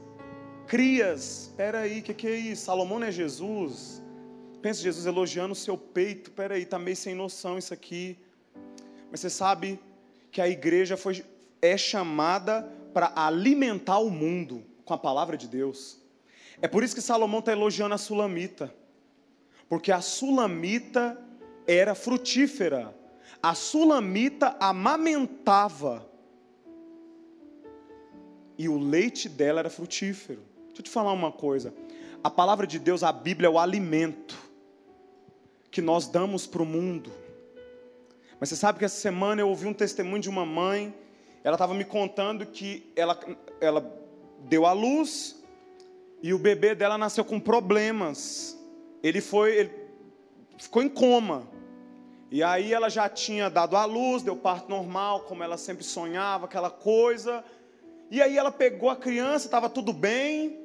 crias. 0.67 1.49
Espera 1.49 1.81
aí, 1.81 2.01
o 2.01 2.03
que, 2.03 2.15
que 2.15 2.27
é 2.27 2.37
isso? 2.37 2.65
Salomão 2.65 2.99
não 2.99 3.07
é 3.07 3.13
Jesus? 3.13 4.03
Pensa 4.61 4.83
Jesus 4.83 5.07
elogiando 5.07 5.53
o 5.53 5.57
seu 5.57 5.79
peito. 5.79 6.31
Espera 6.31 6.55
aí, 6.55 6.63
está 6.63 6.79
meio 6.79 6.97
sem 6.97 7.15
noção 7.15 7.57
isso 7.57 7.73
aqui. 7.73 8.19
Mas 9.11 9.21
você 9.21 9.31
sabe 9.31 9.81
que 10.31 10.41
a 10.41 10.49
igreja 10.49 10.97
foi, 10.97 11.25
é 11.61 11.77
chamada 11.77 12.63
para 12.93 13.13
alimentar 13.15 13.99
o 13.99 14.11
mundo 14.11 14.65
com 14.85 14.95
a 14.95 14.99
palavra 14.99 15.37
de 15.37 15.47
Deus. 15.47 15.99
É 16.61 16.69
por 16.69 16.83
isso 16.83 16.95
que 16.95 17.01
Salomão 17.01 17.41
está 17.41 17.53
elogiando 17.53 17.95
a 17.95 17.99
Sulamita 17.99 18.73
porque 19.69 19.93
a 19.93 20.01
sulamita 20.01 21.21
era 21.67 21.95
frutífera, 21.95 22.95
a 23.43 23.55
sulamita 23.55 24.57
amamentava, 24.59 26.09
e 28.57 28.69
o 28.69 28.77
leite 28.77 29.29
dela 29.29 29.61
era 29.61 29.71
frutífero. 29.71 30.41
Deixa 30.67 30.81
eu 30.81 30.85
te 30.85 30.91
falar 30.91 31.13
uma 31.13 31.31
coisa: 31.31 31.73
a 32.25 32.31
palavra 32.31 32.67
de 32.67 32.79
Deus, 32.79 33.03
a 33.03 33.13
Bíblia, 33.13 33.47
é 33.47 33.51
o 33.51 33.59
alimento 33.59 34.37
que 35.71 35.83
nós 35.83 36.09
damos 36.09 36.47
para 36.47 36.63
o 36.63 36.67
mundo. 36.67 37.13
Mas 38.39 38.49
você 38.49 38.57
sabe 38.57 38.79
que 38.79 38.85
essa 38.85 39.01
semana 39.01 39.41
eu 39.41 39.49
ouvi 39.49 39.67
um 39.67 39.75
testemunho 39.75 40.23
de 40.23 40.29
uma 40.29 40.47
mãe, 40.47 40.95
ela 41.43 41.55
estava 41.55 41.75
me 41.75 41.85
contando 41.85 42.47
que 42.47 42.91
ela, 42.95 43.19
ela 43.61 43.99
deu 44.41 44.67
à 44.67 44.73
luz 44.73 45.43
e 46.23 46.33
o 46.33 46.39
bebê 46.39 46.75
dela 46.75 46.99
nasceu 46.99 47.25
com 47.25 47.41
problemas 47.41 48.59
ele 49.03 49.21
foi, 49.21 49.57
ele 49.57 49.71
ficou 50.57 50.83
em 50.83 50.89
coma. 50.89 51.49
E 52.31 52.43
aí 52.43 52.73
ela 52.73 52.91
já 52.91 53.09
tinha 53.09 53.49
dado 53.49 53.77
à 53.77 53.85
luz, 53.85 54.23
deu 54.23 54.37
parto 54.37 54.69
normal, 54.69 55.21
como 55.21 55.43
ela 55.43 55.57
sempre 55.57 55.85
sonhava, 55.85 56.47
aquela 56.47 56.71
coisa. 56.71 57.45
E 58.11 58.21
aí 58.21 58.37
ela 58.37 58.51
pegou 58.51 58.91
a 58.91 58.97
criança, 58.97 59.47
estava 59.47 59.69
tudo 59.69 59.93
bem. 59.93 60.59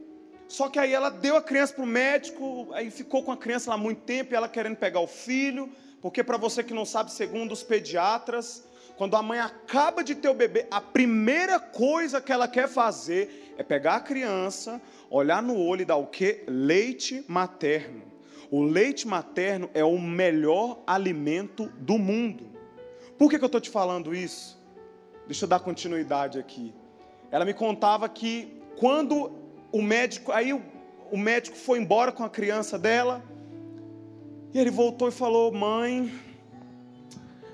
Só 0.47 0.67
que 0.67 0.77
aí 0.77 0.93
ela 0.93 1.09
deu 1.09 1.37
a 1.37 1.41
criança 1.41 1.73
para 1.73 1.83
o 1.83 1.87
médico, 1.87 2.67
aí 2.73 2.91
ficou 2.91 3.23
com 3.23 3.31
a 3.31 3.37
criança 3.37 3.69
lá 3.69 3.77
muito 3.77 4.01
tempo, 4.01 4.33
e 4.33 4.35
ela 4.35 4.49
querendo 4.49 4.75
pegar 4.75 4.99
o 4.99 5.07
filho, 5.07 5.69
porque 6.03 6.21
para 6.21 6.35
você 6.35 6.61
que 6.61 6.73
não 6.73 6.83
sabe, 6.83 7.13
segundo 7.13 7.53
os 7.53 7.63
pediatras, 7.63 8.67
quando 8.97 9.15
a 9.15 9.23
mãe 9.23 9.39
acaba 9.39 10.03
de 10.03 10.13
ter 10.13 10.27
o 10.27 10.33
bebê, 10.33 10.67
a 10.69 10.81
primeira 10.81 11.61
coisa 11.61 12.19
que 12.19 12.29
ela 12.29 12.45
quer 12.45 12.67
fazer 12.67 13.53
é 13.57 13.63
pegar 13.63 13.95
a 13.95 13.99
criança, 14.01 14.81
olhar 15.09 15.41
no 15.41 15.57
olho 15.57 15.83
e 15.83 15.85
dar 15.85 15.95
o 15.95 16.05
quê? 16.05 16.43
Leite 16.45 17.23
materno. 17.25 18.03
O 18.51 18.61
leite 18.61 19.07
materno 19.07 19.69
é 19.73 19.81
o 19.81 19.97
melhor 19.97 20.83
alimento 20.85 21.67
do 21.77 21.97
mundo. 21.97 22.49
Por 23.17 23.29
que, 23.29 23.37
que 23.37 23.43
eu 23.45 23.47
estou 23.47 23.61
te 23.61 23.69
falando 23.69 24.13
isso? 24.13 24.61
Deixa 25.25 25.45
eu 25.45 25.49
dar 25.49 25.61
continuidade 25.61 26.37
aqui. 26.37 26.75
Ela 27.31 27.45
me 27.45 27.53
contava 27.53 28.09
que 28.09 28.61
quando 28.75 29.31
o 29.71 29.81
médico, 29.81 30.33
aí 30.33 30.51
o, 30.51 30.61
o 31.09 31.17
médico 31.17 31.55
foi 31.55 31.79
embora 31.79 32.11
com 32.11 32.25
a 32.25 32.29
criança 32.29 32.77
dela, 32.77 33.23
e 34.53 34.59
ele 34.59 34.69
voltou 34.69 35.07
e 35.07 35.11
falou: 35.11 35.51
Mãe, 35.51 36.13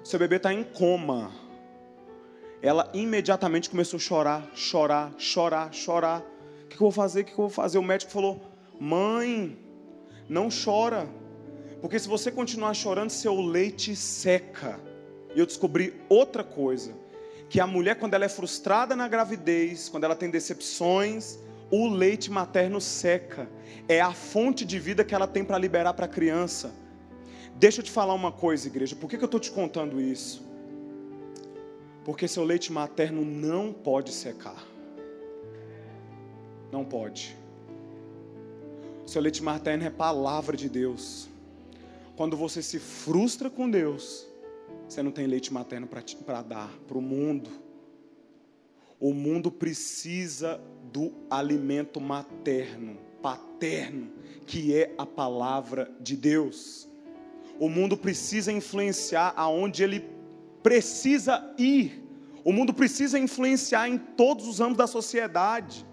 seu 0.03 0.19
bebê 0.19 0.35
está 0.35 0.53
em 0.53 0.63
coma. 0.63 1.31
Ela 2.61 2.89
imediatamente 2.93 3.69
começou 3.69 3.97
a 3.97 4.01
chorar, 4.01 4.51
chorar, 4.53 5.13
chorar, 5.17 5.73
chorar. 5.73 6.21
O 6.65 6.67
que 6.67 6.75
eu 6.75 6.79
vou 6.79 6.91
fazer? 6.91 7.21
O 7.21 7.25
que 7.25 7.31
eu 7.31 7.37
vou 7.37 7.49
fazer? 7.49 7.77
O 7.77 7.83
médico 7.83 8.11
falou: 8.11 8.41
Mãe, 8.79 9.57
não 10.27 10.49
chora. 10.49 11.07
Porque 11.81 11.97
se 11.97 12.09
você 12.09 12.29
continuar 12.29 12.73
chorando, 12.73 13.09
seu 13.09 13.39
leite 13.39 13.95
seca. 13.95 14.77
E 15.33 15.39
eu 15.39 15.45
descobri 15.45 15.93
outra 16.09 16.43
coisa, 16.43 16.91
que 17.49 17.61
a 17.61 17.67
mulher 17.67 17.95
quando 17.95 18.13
ela 18.13 18.25
é 18.25 18.29
frustrada 18.29 18.95
na 18.95 19.07
gravidez, 19.07 19.87
quando 19.87 20.03
ela 20.03 20.15
tem 20.15 20.29
decepções, 20.29 21.39
o 21.71 21.87
leite 21.87 22.29
materno 22.29 22.81
seca. 22.81 23.47
É 23.87 24.01
a 24.01 24.11
fonte 24.11 24.65
de 24.65 24.77
vida 24.77 25.05
que 25.05 25.15
ela 25.15 25.27
tem 25.27 25.45
para 25.45 25.57
liberar 25.57 25.93
para 25.93 26.05
a 26.05 26.09
criança. 26.09 26.73
Deixa 27.59 27.81
eu 27.81 27.83
te 27.83 27.91
falar 27.91 28.13
uma 28.13 28.31
coisa, 28.31 28.67
igreja. 28.67 28.95
Por 28.95 29.09
que, 29.09 29.17
que 29.17 29.23
eu 29.23 29.25
estou 29.25 29.39
te 29.39 29.51
contando 29.51 29.99
isso? 29.99 30.41
Porque 32.05 32.25
seu 32.25 32.45
leite 32.45 32.71
materno 32.71 33.25
não 33.25 33.73
pode 33.73 34.13
secar. 34.13 34.65
Não 36.71 36.85
pode. 36.85 37.35
Seu 39.05 39.21
leite 39.21 39.43
materno 39.43 39.83
é 39.83 39.89
palavra 39.89 40.55
de 40.55 40.69
Deus. 40.69 41.27
Quando 42.15 42.37
você 42.37 42.61
se 42.61 42.79
frustra 42.79 43.49
com 43.49 43.69
Deus, 43.69 44.25
você 44.87 45.03
não 45.03 45.11
tem 45.11 45.27
leite 45.27 45.51
materno 45.51 45.85
para 46.25 46.41
dar 46.41 46.71
para 46.87 46.97
o 46.97 47.01
mundo. 47.01 47.49
O 48.97 49.13
mundo 49.13 49.51
precisa 49.51 50.61
do 50.93 51.11
alimento 51.29 51.99
materno, 51.99 52.97
paterno, 53.21 54.09
que 54.47 54.73
é 54.73 54.95
a 54.97 55.05
palavra 55.05 55.91
de 55.99 56.15
Deus. 56.15 56.88
O 57.59 57.67
mundo 57.67 57.97
precisa 57.97 58.53
influenciar 58.53 59.33
aonde 59.35 59.83
ele 59.83 60.09
precisa 60.63 61.53
ir. 61.57 62.01
O 62.45 62.53
mundo 62.53 62.73
precisa 62.73 63.19
influenciar 63.19 63.89
em 63.89 63.97
todos 63.97 64.47
os 64.47 64.61
âmbitos 64.61 64.77
da 64.77 64.87
sociedade. 64.87 65.85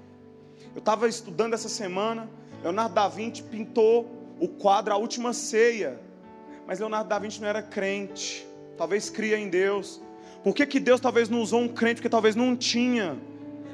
Eu 0.72 0.78
estava 0.78 1.08
estudando 1.08 1.54
essa 1.54 1.68
semana, 1.68 2.30
Leonardo 2.62 2.94
da 2.94 3.08
Vinci 3.08 3.42
pintou 3.42 4.08
o 4.38 4.46
quadro 4.46 4.94
A 4.94 4.96
Última 4.96 5.32
Ceia. 5.32 6.00
Mas 6.66 6.78
Leonardo 6.78 7.08
da 7.08 7.18
Vinci 7.18 7.40
não 7.40 7.48
era 7.48 7.62
crente. 7.62 8.46
Talvez 8.76 9.10
cria 9.10 9.36
em 9.36 9.48
Deus. 9.48 10.00
Por 10.44 10.54
que, 10.54 10.64
que 10.66 10.78
Deus 10.78 11.00
talvez 11.00 11.28
não 11.28 11.40
usou 11.40 11.60
um 11.60 11.68
crente? 11.68 11.96
Porque 11.96 12.08
talvez 12.08 12.36
não 12.36 12.54
tinha. 12.54 13.16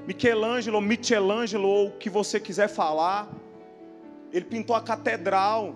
Michelangelo, 0.06 0.80
Michelangelo, 0.80 1.68
ou 1.68 1.88
o 1.88 1.90
que 1.92 2.08
você 2.08 2.40
quiser 2.40 2.68
falar. 2.68 3.30
Ele 4.32 4.46
pintou 4.46 4.74
a 4.74 4.80
catedral 4.80 5.74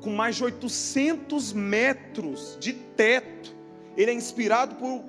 com 0.00 0.10
mais 0.10 0.36
de 0.36 0.44
800 0.44 1.52
metros 1.52 2.56
de 2.60 2.72
teto. 2.72 3.54
Ele 3.96 4.10
é 4.10 4.14
inspirado 4.14 4.76
por, 4.76 5.04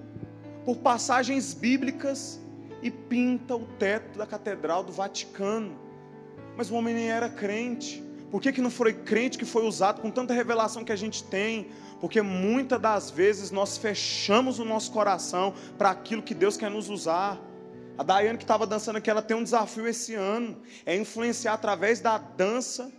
por 0.66 0.78
passagens 0.78 1.54
bíblicas 1.54 2.40
e 2.82 2.90
pinta 2.90 3.56
o 3.56 3.66
teto 3.66 4.18
da 4.18 4.26
catedral 4.26 4.84
do 4.84 4.92
Vaticano. 4.92 5.78
Mas 6.56 6.72
o 6.72 6.76
homem 6.76 6.94
nem 6.94 7.10
era 7.10 7.30
crente. 7.30 8.04
Por 8.32 8.42
que, 8.42 8.52
que 8.52 8.62
não 8.62 8.70
foi 8.70 8.94
crente 8.94 9.38
que 9.38 9.46
foi 9.46 9.66
usado 9.66 10.02
com 10.02 10.12
tanta 10.12 10.34
revelação 10.34 10.84
que 10.84 10.92
a 10.92 10.96
gente 10.96 11.24
tem? 11.24 11.70
Porque 12.00 12.22
muitas 12.22 12.80
das 12.80 13.10
vezes 13.10 13.52
nós 13.52 13.78
fechamos 13.78 14.60
o 14.60 14.66
nosso 14.66 14.92
coração 14.92 15.54
para 15.78 15.90
aquilo 15.90 16.22
que 16.22 16.34
Deus 16.34 16.56
quer 16.56 16.70
nos 16.70 16.90
usar. 16.90 17.40
A 17.98 18.04
Daiane 18.04 18.38
que 18.38 18.44
estava 18.44 18.66
dançando 18.66 18.98
aqui, 18.98 19.10
ela 19.10 19.22
tem 19.22 19.36
um 19.36 19.44
desafio 19.44 19.88
esse 19.88 20.14
ano: 20.16 20.58
é 20.86 20.96
influenciar 20.96 21.54
através 21.54 22.00
da 22.00 22.18
dança 22.18 22.92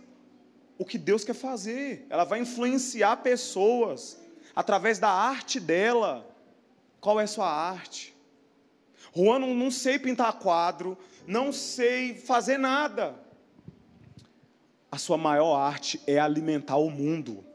o 0.81 0.85
que 0.85 0.97
Deus 0.97 1.23
quer 1.23 1.35
fazer. 1.35 2.07
Ela 2.09 2.23
vai 2.23 2.39
influenciar 2.39 3.17
pessoas 3.17 4.19
através 4.55 4.97
da 4.97 5.09
arte 5.09 5.59
dela. 5.59 6.27
Qual 6.99 7.19
é 7.19 7.23
a 7.25 7.27
sua 7.27 7.47
arte? 7.47 8.15
Juan, 9.15 9.37
não, 9.37 9.69
sei 9.69 9.99
pintar 9.99 10.39
quadro, 10.39 10.97
não 11.27 11.53
sei 11.53 12.15
fazer 12.15 12.57
nada. 12.57 13.13
A 14.91 14.97
sua 14.97 15.19
maior 15.19 15.55
arte 15.55 16.01
é 16.07 16.17
alimentar 16.17 16.77
o 16.77 16.89
mundo. 16.89 17.45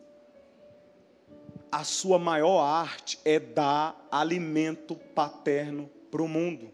A 1.73 1.83
sua 1.83 2.21
maior 2.21 2.61
arte 2.61 3.19
é 3.25 3.41
dar 3.41 4.07
alimento 4.09 4.95
paterno 4.95 5.91
para 6.13 6.23
o 6.23 6.29
mundo. 6.29 6.73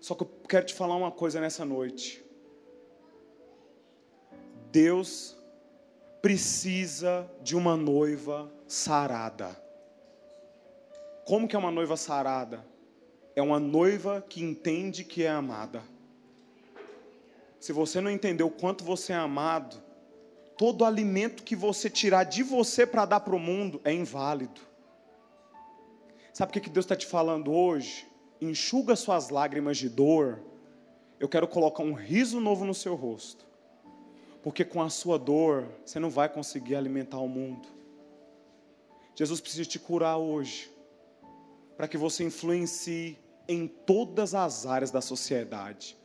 Só 0.00 0.14
que 0.14 0.22
eu 0.22 0.30
quero 0.48 0.66
te 0.66 0.74
falar 0.74 0.94
uma 0.94 1.10
coisa 1.10 1.40
nessa 1.40 1.64
noite. 1.64 2.29
Deus 4.70 5.36
precisa 6.22 7.30
de 7.42 7.56
uma 7.56 7.76
noiva 7.76 8.50
sarada. 8.66 9.56
Como 11.24 11.48
que 11.48 11.56
é 11.56 11.58
uma 11.58 11.70
noiva 11.70 11.96
sarada? 11.96 12.64
É 13.34 13.42
uma 13.42 13.60
noiva 13.60 14.24
que 14.28 14.42
entende 14.42 15.04
que 15.04 15.24
é 15.24 15.30
amada. 15.30 15.82
Se 17.58 17.72
você 17.72 18.00
não 18.00 18.10
entender 18.10 18.42
o 18.42 18.50
quanto 18.50 18.84
você 18.84 19.12
é 19.12 19.16
amado, 19.16 19.76
todo 20.56 20.84
alimento 20.84 21.42
que 21.42 21.54
você 21.54 21.88
tirar 21.88 22.24
de 22.24 22.42
você 22.42 22.86
para 22.86 23.04
dar 23.04 23.20
para 23.20 23.36
o 23.36 23.38
mundo 23.38 23.80
é 23.84 23.92
inválido. 23.92 24.60
Sabe 26.32 26.56
o 26.56 26.60
que 26.60 26.70
Deus 26.70 26.84
está 26.84 26.96
te 26.96 27.06
falando 27.06 27.52
hoje? 27.52 28.10
enxuga 28.40 28.96
suas 28.96 29.28
lágrimas 29.28 29.76
de 29.76 29.88
dor, 29.88 30.40
eu 31.18 31.28
quero 31.28 31.46
colocar 31.46 31.82
um 31.82 31.92
riso 31.92 32.40
novo 32.40 32.64
no 32.64 32.74
seu 32.74 32.94
rosto. 32.94 33.46
Porque 34.42 34.64
com 34.64 34.80
a 34.80 34.88
sua 34.88 35.18
dor, 35.18 35.68
você 35.84 35.98
não 35.98 36.10
vai 36.10 36.28
conseguir 36.28 36.74
alimentar 36.74 37.18
o 37.18 37.28
mundo. 37.28 37.68
Jesus 39.14 39.40
precisa 39.40 39.68
te 39.68 39.78
curar 39.78 40.16
hoje, 40.16 40.70
para 41.76 41.86
que 41.86 41.98
você 41.98 42.24
influencie 42.24 43.18
em 43.46 43.66
todas 43.66 44.34
as 44.34 44.64
áreas 44.64 44.90
da 44.90 45.00
sociedade. 45.00 45.96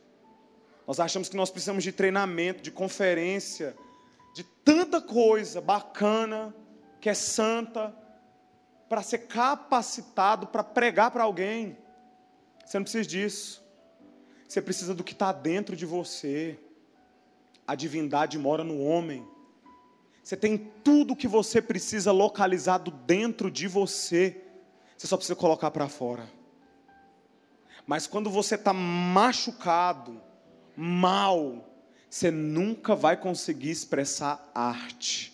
Nós 0.86 1.00
achamos 1.00 1.28
que 1.28 1.36
nós 1.36 1.50
precisamos 1.50 1.82
de 1.82 1.92
treinamento, 1.92 2.62
de 2.62 2.70
conferência, 2.70 3.76
de 4.34 4.44
tanta 4.44 5.00
coisa 5.00 5.60
bacana, 5.60 6.54
que 7.00 7.08
é 7.08 7.14
santa, 7.14 7.94
para 8.88 9.02
ser 9.02 9.26
capacitado 9.26 10.46
para 10.46 10.62
pregar 10.62 11.10
para 11.10 11.24
alguém. 11.24 11.76
Você 12.64 12.78
não 12.78 12.84
precisa 12.84 13.08
disso. 13.08 13.64
Você 14.46 14.62
precisa 14.62 14.94
do 14.94 15.02
que 15.02 15.12
está 15.12 15.32
dentro 15.32 15.74
de 15.74 15.86
você. 15.86 16.58
A 17.66 17.74
divindade 17.74 18.38
mora 18.38 18.62
no 18.62 18.80
homem. 18.80 19.26
Você 20.22 20.36
tem 20.36 20.56
tudo 20.82 21.12
o 21.12 21.16
que 21.16 21.28
você 21.28 21.62
precisa 21.62 22.12
localizado 22.12 22.90
dentro 22.90 23.50
de 23.50 23.68
você. 23.68 24.42
Você 24.96 25.06
só 25.06 25.16
precisa 25.16 25.36
colocar 25.36 25.70
para 25.70 25.88
fora. 25.88 26.28
Mas 27.86 28.06
quando 28.06 28.28
você 28.28 28.56
está 28.56 28.72
machucado, 28.72 30.20
mal, 30.76 31.68
você 32.10 32.30
nunca 32.30 32.94
vai 32.96 33.16
conseguir 33.16 33.70
expressar 33.70 34.50
arte. 34.52 35.32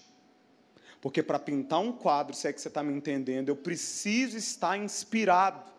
Porque 1.01 1.23
para 1.23 1.39
pintar 1.39 1.81
um 1.81 1.93
quadro, 1.93 2.37
se 2.37 2.47
é 2.47 2.53
que 2.53 2.61
você 2.61 2.69
está 2.69 2.83
me 2.83 2.93
entendendo, 2.93 3.49
eu 3.49 3.57
preciso 3.57 4.37
estar 4.37 4.77
inspirado 4.77 5.72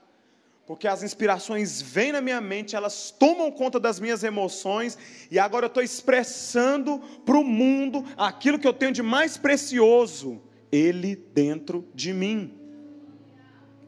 porque 0.74 0.88
as 0.88 1.04
inspirações 1.04 1.84
vêm 1.84 2.12
na 2.12 2.20
minha 2.20 2.42
mente, 2.42 2.76
elas 2.76 3.12
tomam 3.12 3.52
conta 3.52 3.80
das 3.80 4.00
minhas 4.00 4.24
emoções, 4.24 4.98
e 5.30 5.38
agora 5.38 5.66
eu 5.66 5.68
estou 5.68 5.84
expressando 5.84 6.98
para 7.24 7.38
o 7.38 7.44
mundo 7.44 8.04
aquilo 8.18 8.58
que 8.58 8.68
eu 8.68 8.74
tenho 8.74 8.92
de 8.92 9.04
mais 9.04 9.38
precioso, 9.38 10.42
Ele 10.72 11.16
dentro 11.16 11.88
de 11.94 12.12
mim. 12.12 12.58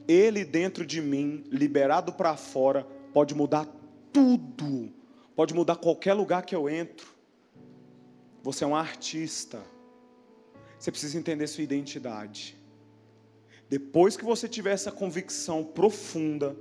Ele 0.07 0.45
dentro 0.45 0.85
de 0.85 1.01
mim, 1.01 1.43
liberado 1.49 2.13
para 2.13 2.37
fora, 2.37 2.85
pode 3.11 3.33
mudar 3.33 3.67
tudo, 4.13 4.93
pode 5.35 5.55
mudar 5.55 5.77
qualquer 5.77 6.13
lugar 6.13 6.45
que 6.45 6.53
eu 6.53 6.69
entro. 6.69 7.07
Você 8.43 8.63
é 8.63 8.67
um 8.67 8.75
artista, 8.75 9.59
você 10.77 10.91
precisa 10.91 11.17
entender 11.17 11.47
sua 11.47 11.63
identidade. 11.63 12.55
Depois 13.67 14.15
que 14.15 14.23
você 14.23 14.47
tiver 14.47 14.73
essa 14.73 14.91
convicção 14.91 15.63
profunda, 15.63 16.55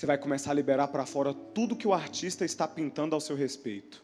você 0.00 0.06
vai 0.06 0.16
começar 0.16 0.52
a 0.52 0.54
liberar 0.54 0.88
para 0.88 1.04
fora 1.04 1.34
tudo 1.34 1.76
que 1.76 1.86
o 1.86 1.92
artista 1.92 2.42
está 2.42 2.66
pintando 2.66 3.14
ao 3.14 3.20
seu 3.20 3.36
respeito. 3.36 4.02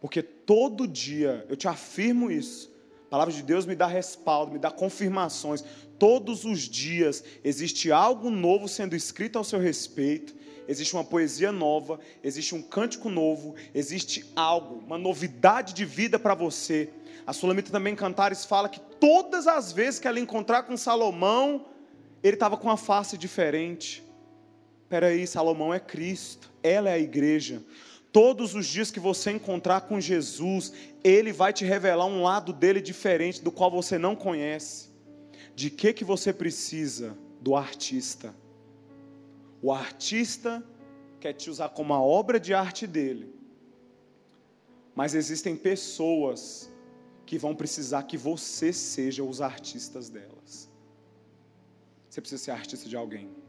Porque 0.00 0.20
todo 0.20 0.88
dia, 0.88 1.46
eu 1.48 1.54
te 1.54 1.68
afirmo 1.68 2.32
isso, 2.32 2.68
a 3.06 3.10
palavra 3.10 3.32
de 3.32 3.44
Deus 3.44 3.64
me 3.64 3.76
dá 3.76 3.86
respaldo, 3.86 4.50
me 4.50 4.58
dá 4.58 4.72
confirmações. 4.72 5.64
Todos 6.00 6.44
os 6.44 6.62
dias 6.62 7.22
existe 7.44 7.92
algo 7.92 8.28
novo 8.28 8.66
sendo 8.66 8.96
escrito 8.96 9.38
ao 9.38 9.44
seu 9.44 9.60
respeito, 9.60 10.34
existe 10.66 10.94
uma 10.94 11.04
poesia 11.04 11.52
nova, 11.52 12.00
existe 12.20 12.52
um 12.52 12.60
cântico 12.60 13.08
novo, 13.08 13.54
existe 13.72 14.32
algo, 14.34 14.82
uma 14.84 14.98
novidade 14.98 15.74
de 15.74 15.84
vida 15.84 16.18
para 16.18 16.34
você. 16.34 16.90
A 17.24 17.32
Sulamita 17.32 17.70
também 17.70 17.94
Cantares 17.94 18.44
fala 18.44 18.68
que 18.68 18.80
todas 18.98 19.46
as 19.46 19.70
vezes 19.70 20.00
que 20.00 20.08
ela 20.08 20.18
encontrar 20.18 20.64
com 20.64 20.76
Salomão, 20.76 21.66
ele 22.20 22.34
estava 22.34 22.56
com 22.56 22.66
uma 22.66 22.76
face 22.76 23.16
diferente. 23.16 24.10
Peraí, 24.92 25.26
Salomão 25.26 25.72
é 25.72 25.80
Cristo, 25.80 26.52
ela 26.62 26.90
é 26.90 26.92
a 26.92 26.98
igreja. 26.98 27.62
Todos 28.12 28.54
os 28.54 28.66
dias 28.66 28.90
que 28.90 29.00
você 29.00 29.30
encontrar 29.30 29.80
com 29.80 29.98
Jesus, 29.98 30.70
ele 31.02 31.32
vai 31.32 31.50
te 31.50 31.64
revelar 31.64 32.04
um 32.04 32.22
lado 32.22 32.52
dele 32.52 32.78
diferente, 32.78 33.40
do 33.40 33.50
qual 33.50 33.70
você 33.70 33.96
não 33.96 34.14
conhece. 34.14 34.90
De 35.54 35.70
que 35.70 35.94
que 35.94 36.04
você 36.04 36.30
precisa? 36.30 37.16
Do 37.40 37.56
artista. 37.56 38.34
O 39.62 39.72
artista 39.72 40.62
quer 41.18 41.32
te 41.32 41.48
usar 41.48 41.70
como 41.70 41.94
a 41.94 42.02
obra 42.02 42.38
de 42.38 42.52
arte 42.52 42.86
dele. 42.86 43.34
Mas 44.94 45.14
existem 45.14 45.56
pessoas 45.56 46.70
que 47.24 47.38
vão 47.38 47.54
precisar 47.54 48.02
que 48.02 48.18
você 48.18 48.74
seja 48.74 49.24
os 49.24 49.40
artistas 49.40 50.10
delas. 50.10 50.70
Você 52.10 52.20
precisa 52.20 52.44
ser 52.44 52.50
artista 52.50 52.86
de 52.86 52.94
alguém. 52.94 53.41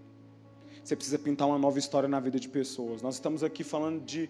Você 0.84 0.96
precisa 0.96 1.18
pintar 1.18 1.48
uma 1.48 1.58
nova 1.58 1.80
história 1.80 2.10
na 2.10 2.20
vida 2.20 2.40
de 2.40 2.50
pessoas. 2.50 3.02
Nós 3.02 3.16
estamos 3.16 3.44
aqui 3.44 3.64
falando 3.64 4.04
de 4.04 4.30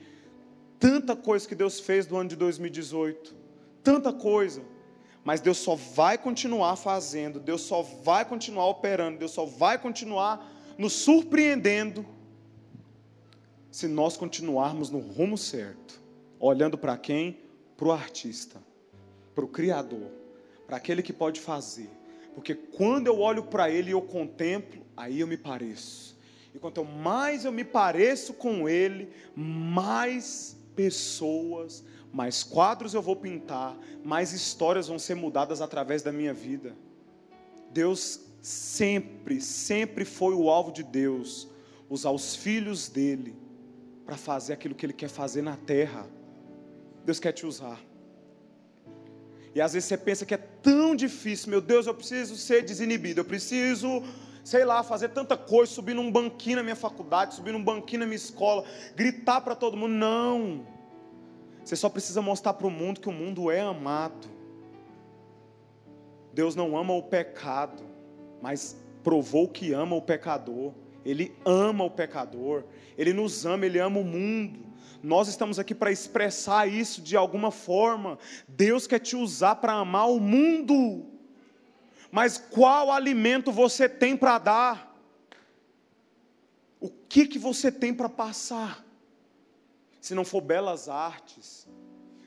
tanta 0.79 1.15
coisa 1.15 1.47
que 1.47 1.55
Deus 1.55 1.79
fez 1.79 2.05
do 2.05 2.15
ano 2.15 2.29
de 2.29 2.35
2018. 2.35 3.35
Tanta 3.83 4.13
coisa. 4.13 4.61
Mas 5.23 5.41
Deus 5.41 5.57
só 5.57 5.75
vai 5.75 6.17
continuar 6.17 6.75
fazendo, 6.75 7.39
Deus 7.39 7.61
só 7.61 7.81
vai 7.81 8.25
continuar 8.25 8.67
operando, 8.67 9.19
Deus 9.19 9.31
só 9.31 9.45
vai 9.45 9.77
continuar 9.77 10.51
nos 10.77 10.93
surpreendendo 10.93 12.05
se 13.71 13.87
nós 13.87 14.17
continuarmos 14.17 14.89
no 14.89 14.99
rumo 14.99 15.37
certo. 15.37 16.01
Olhando 16.39 16.77
para 16.77 16.97
quem? 16.97 17.39
Para 17.77 17.87
o 17.87 17.91
artista, 17.91 18.61
para 19.33 19.45
o 19.45 19.47
Criador, 19.47 20.11
para 20.67 20.77
aquele 20.77 21.01
que 21.01 21.13
pode 21.13 21.39
fazer. 21.39 21.89
Porque 22.35 22.53
quando 22.53 23.07
eu 23.07 23.19
olho 23.19 23.43
para 23.43 23.69
Ele 23.69 23.89
e 23.89 23.93
eu 23.93 24.01
contemplo, 24.01 24.83
aí 24.95 25.21
eu 25.21 25.27
me 25.27 25.37
pareço. 25.37 26.12
E 26.53 26.59
quanto 26.59 26.83
mais 26.85 27.45
eu 27.45 27.51
me 27.51 27.63
pareço 27.63 28.33
com 28.33 28.69
Ele, 28.69 29.09
mais 29.35 30.55
pessoas, 30.75 31.83
mais 32.11 32.43
quadros 32.43 32.93
eu 32.93 33.01
vou 33.01 33.15
pintar, 33.15 33.77
mais 34.03 34.33
histórias 34.33 34.87
vão 34.87 34.99
ser 34.99 35.15
mudadas 35.15 35.61
através 35.61 36.01
da 36.03 36.11
minha 36.11 36.33
vida. 36.33 36.75
Deus 37.71 38.21
sempre, 38.41 39.41
sempre 39.41 40.05
foi 40.05 40.35
o 40.35 40.49
alvo 40.49 40.71
de 40.71 40.83
Deus, 40.83 41.47
usar 41.89 42.11
os 42.11 42.35
filhos 42.35 42.87
dele 42.87 43.35
para 44.05 44.17
fazer 44.17 44.53
aquilo 44.53 44.75
que 44.75 44.85
ele 44.85 44.93
quer 44.93 45.09
fazer 45.09 45.41
na 45.41 45.55
terra. 45.55 46.07
Deus 47.05 47.19
quer 47.19 47.31
te 47.31 47.45
usar. 47.45 47.79
E 49.55 49.61
às 49.61 49.73
vezes 49.73 49.87
você 49.87 49.97
pensa 49.97 50.25
que 50.25 50.33
é 50.33 50.37
tão 50.37 50.95
difícil, 50.95 51.49
meu 51.49 51.61
Deus, 51.61 51.85
eu 51.87 51.93
preciso 51.93 52.35
ser 52.35 52.63
desinibido, 52.63 53.21
eu 53.21 53.25
preciso, 53.25 54.03
sei 54.43 54.65
lá, 54.65 54.83
fazer 54.83 55.09
tanta 55.09 55.37
coisa, 55.37 55.71
subir 55.71 55.93
num 55.93 56.11
banquinho 56.11 56.57
na 56.57 56.63
minha 56.63 56.75
faculdade, 56.75 57.35
subir 57.35 57.51
num 57.53 57.63
banquinho 57.63 58.01
na 58.01 58.05
minha 58.05 58.17
escola, 58.17 58.65
gritar 58.95 59.41
para 59.41 59.55
todo 59.55 59.77
mundo. 59.77 59.93
Não. 59.93 60.67
Você 61.63 61.75
só 61.75 61.87
precisa 61.89 62.21
mostrar 62.21 62.53
para 62.53 62.67
o 62.67 62.71
mundo 62.71 62.99
que 62.99 63.07
o 63.07 63.13
mundo 63.13 63.49
é 63.49 63.61
amado. 63.61 64.27
Deus 66.33 66.55
não 66.55 66.75
ama 66.75 66.93
o 66.93 67.03
pecado, 67.03 67.83
mas 68.41 68.77
provou 69.03 69.47
que 69.47 69.71
ama 69.71 69.95
o 69.95 70.01
pecador. 70.01 70.73
Ele 71.05 71.35
ama 71.45 71.83
o 71.83 71.89
pecador, 71.89 72.63
ele 72.97 73.13
nos 73.13 73.45
ama, 73.45 73.65
ele 73.65 73.77
ama 73.77 73.99
o 73.99 74.05
mundo. 74.05 74.59
Nós 75.01 75.27
estamos 75.27 75.59
aqui 75.59 75.75
para 75.75 75.91
expressar 75.91 76.65
isso 76.65 77.01
de 77.01 77.17
alguma 77.17 77.51
forma. 77.51 78.17
Deus 78.47 78.87
quer 78.87 78.99
te 78.99 79.15
usar 79.15 79.55
para 79.55 79.73
amar 79.73 80.09
o 80.09 80.19
mundo. 80.19 81.12
Mas 82.13 82.37
qual 82.37 82.91
alimento 82.91 83.51
você 83.51 83.89
tem 83.89 84.15
para 84.15 84.37
dar? 84.37 84.95
O 86.79 86.87
que 86.87 87.25
que 87.25 87.39
você 87.39 87.71
tem 87.71 87.91
para 87.91 88.07
passar? 88.07 88.85
Se 89.99 90.13
não 90.13 90.23
for 90.23 90.39
belas 90.39 90.87
artes, 90.87 91.67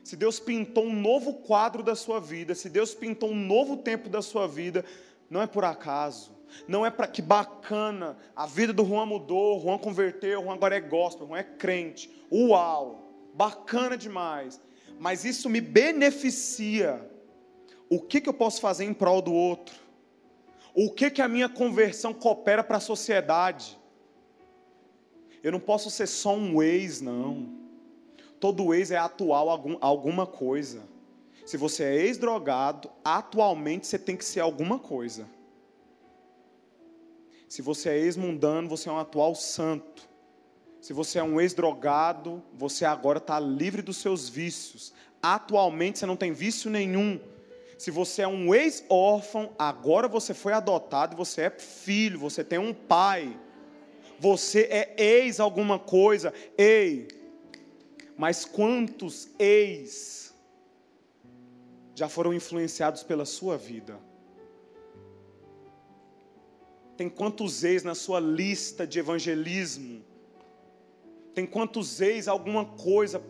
se 0.03 0.17
Deus 0.17 0.41
pintou 0.41 0.83
um 0.83 0.93
novo 0.93 1.35
quadro 1.35 1.81
da 1.81 1.95
sua 1.95 2.19
vida, 2.19 2.53
se 2.53 2.69
Deus 2.69 2.93
pintou 2.93 3.31
um 3.31 3.35
novo 3.35 3.77
tempo 3.77 4.09
da 4.09 4.21
sua 4.21 4.45
vida, 4.45 4.83
não 5.29 5.41
é 5.41 5.47
por 5.47 5.63
acaso. 5.63 6.35
Não 6.67 6.85
é 6.85 6.89
para 6.89 7.07
que 7.07 7.21
bacana, 7.21 8.17
a 8.35 8.45
vida 8.45 8.73
do 8.73 8.83
Juan 8.83 9.05
mudou, 9.05 9.61
Juan 9.61 9.77
converteu, 9.77 10.43
Juan 10.43 10.55
agora 10.55 10.75
é 10.75 10.81
gospel, 10.81 11.27
Juan 11.27 11.39
é 11.39 11.43
crente. 11.43 12.11
Uau, 12.29 13.09
bacana 13.33 13.95
demais. 13.95 14.59
Mas 14.99 15.23
isso 15.23 15.49
me 15.49 15.61
beneficia. 15.61 17.09
O 17.89 18.01
que, 18.01 18.19
que 18.19 18.29
eu 18.29 18.33
posso 18.33 18.59
fazer 18.59 18.85
em 18.85 18.93
prol 18.93 19.21
do 19.21 19.33
outro? 19.33 19.75
O 20.73 20.91
que, 20.91 21.09
que 21.09 21.21
a 21.21 21.27
minha 21.27 21.49
conversão 21.49 22.13
coopera 22.13 22.63
para 22.63 22.77
a 22.77 22.81
sociedade? 22.81 23.77
Eu 25.41 25.51
não 25.51 25.59
posso 25.59 25.89
ser 25.89 26.07
só 26.07 26.35
um 26.35 26.61
ex, 26.61 27.01
não. 27.01 27.49
Todo 28.39 28.73
ex 28.73 28.91
é 28.91 28.97
atual 28.97 29.49
algum, 29.49 29.77
alguma 29.79 30.27
coisa. 30.27 30.83
Se 31.45 31.55
você 31.55 31.83
é 31.83 31.95
ex-drogado, 31.95 32.91
atualmente 33.03 33.87
você 33.87 33.97
tem 33.97 34.17
que 34.17 34.25
ser 34.25 34.41
alguma 34.41 34.77
coisa. 34.77 35.27
Se 37.47 37.61
você 37.61 37.89
é 37.89 37.97
ex-mundano, 37.97 38.67
você 38.67 38.89
é 38.89 38.91
um 38.91 38.99
atual 38.99 39.33
santo. 39.33 40.07
Se 40.81 40.91
você 40.93 41.19
é 41.19 41.23
um 41.23 41.39
ex-drogado, 41.39 42.43
você 42.53 42.83
agora 42.83 43.17
está 43.17 43.39
livre 43.39 43.81
dos 43.81 43.97
seus 43.97 44.27
vícios. 44.27 44.93
Atualmente 45.21 45.99
você 45.99 46.05
não 46.05 46.17
tem 46.17 46.33
vício 46.33 46.69
nenhum. 46.69 47.19
Se 47.77 47.91
você 47.91 48.23
é 48.23 48.27
um 48.27 48.55
ex-órfão, 48.55 49.53
agora 49.57 50.07
você 50.07 50.33
foi 50.33 50.51
adotado, 50.51 51.15
você 51.15 51.41
é 51.41 51.49
filho, 51.49 52.19
você 52.19 52.43
tem 52.43 52.57
um 52.57 52.73
pai. 52.73 53.39
Você 54.19 54.61
é 54.71 54.95
ex 54.97 55.39
alguma 55.39 55.77
coisa. 55.77 56.33
Ei, 56.57 57.07
mas 58.17 58.45
quantos 58.45 59.29
ex 59.37 60.33
já 61.93 62.09
foram 62.09 62.33
influenciados 62.33 63.03
pela 63.03 63.25
sua 63.25 63.57
vida? 63.57 63.99
Tem 66.97 67.07
quantos 67.07 67.63
ex 67.63 67.83
na 67.83 67.93
sua 67.93 68.19
lista 68.19 68.87
de 68.87 68.97
evangelismo? 68.97 70.03
Tem 71.35 71.45
quantos 71.45 72.01
ex 72.01 72.27
alguma 72.27 72.65
coisa 72.65 73.21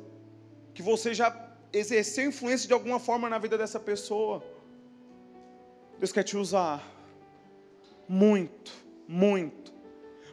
que 0.74 0.82
você 0.82 1.14
já 1.14 1.30
exerceu 1.72 2.28
influência 2.28 2.68
de 2.68 2.74
alguma 2.74 3.00
forma 3.00 3.30
na 3.30 3.38
vida 3.38 3.58
dessa 3.58 3.80
pessoa? 3.80 4.44
Deus 6.00 6.12
quer 6.12 6.24
te 6.24 6.38
usar 6.38 6.84
muito, 8.08 8.72
muito, 9.08 9.74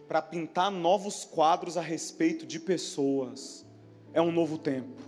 para 0.07 0.21
pintar 0.23 0.71
novos 0.71 1.25
quadros 1.25 1.77
a 1.77 1.81
respeito 1.81 2.47
de 2.47 2.61
pessoas. 2.61 3.67
É 4.13 4.21
um 4.21 4.31
novo 4.31 4.59
tempo, 4.59 5.01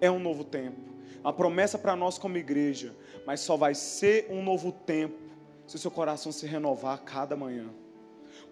é 0.00 0.10
um 0.10 0.18
novo 0.18 0.44
tempo. 0.44 0.78
A 1.24 1.32
promessa 1.32 1.76
para 1.76 1.96
nós 1.96 2.18
como 2.18 2.36
igreja, 2.36 2.94
mas 3.26 3.40
só 3.40 3.56
vai 3.56 3.74
ser 3.74 4.28
um 4.30 4.42
novo 4.42 4.70
tempo 4.70 5.18
se 5.66 5.74
o 5.74 5.78
seu 5.78 5.90
coração 5.90 6.30
se 6.30 6.46
renovar 6.46 6.94
a 6.94 6.98
cada 6.98 7.34
manhã. 7.34 7.68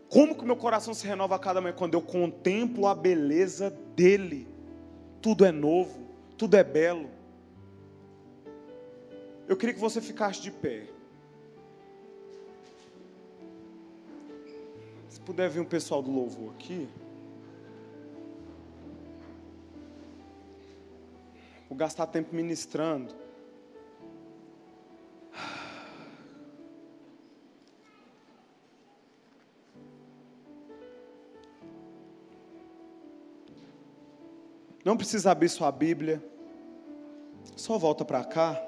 Como 0.08 0.34
que 0.34 0.44
meu 0.44 0.56
coração 0.56 0.92
se 0.92 1.06
renova 1.06 1.36
a 1.36 1.38
cada 1.38 1.60
manhã? 1.60 1.74
Quando 1.74 1.94
eu 1.94 2.02
contemplo 2.02 2.86
a 2.86 2.94
beleza 2.94 3.70
dEle. 3.94 4.48
Tudo 5.20 5.44
é 5.44 5.52
novo, 5.52 6.04
tudo 6.36 6.56
é 6.56 6.64
belo. 6.64 7.10
Eu 9.46 9.56
queria 9.56 9.74
que 9.74 9.80
você 9.80 10.00
ficasse 10.00 10.40
de 10.40 10.50
pé. 10.50 10.86
Se 15.08 15.20
puder 15.20 15.48
vir 15.48 15.60
um 15.60 15.64
pessoal 15.64 16.02
do 16.02 16.10
louvor 16.10 16.52
aqui. 16.54 16.88
Vou 21.68 21.76
gastar 21.76 22.06
tempo 22.06 22.34
ministrando. 22.34 23.23
Não 34.84 34.98
precisa 34.98 35.30
abrir 35.30 35.48
sua 35.48 35.72
Bíblia. 35.72 36.22
Só 37.56 37.78
volta 37.78 38.04
para 38.04 38.22
cá. 38.22 38.62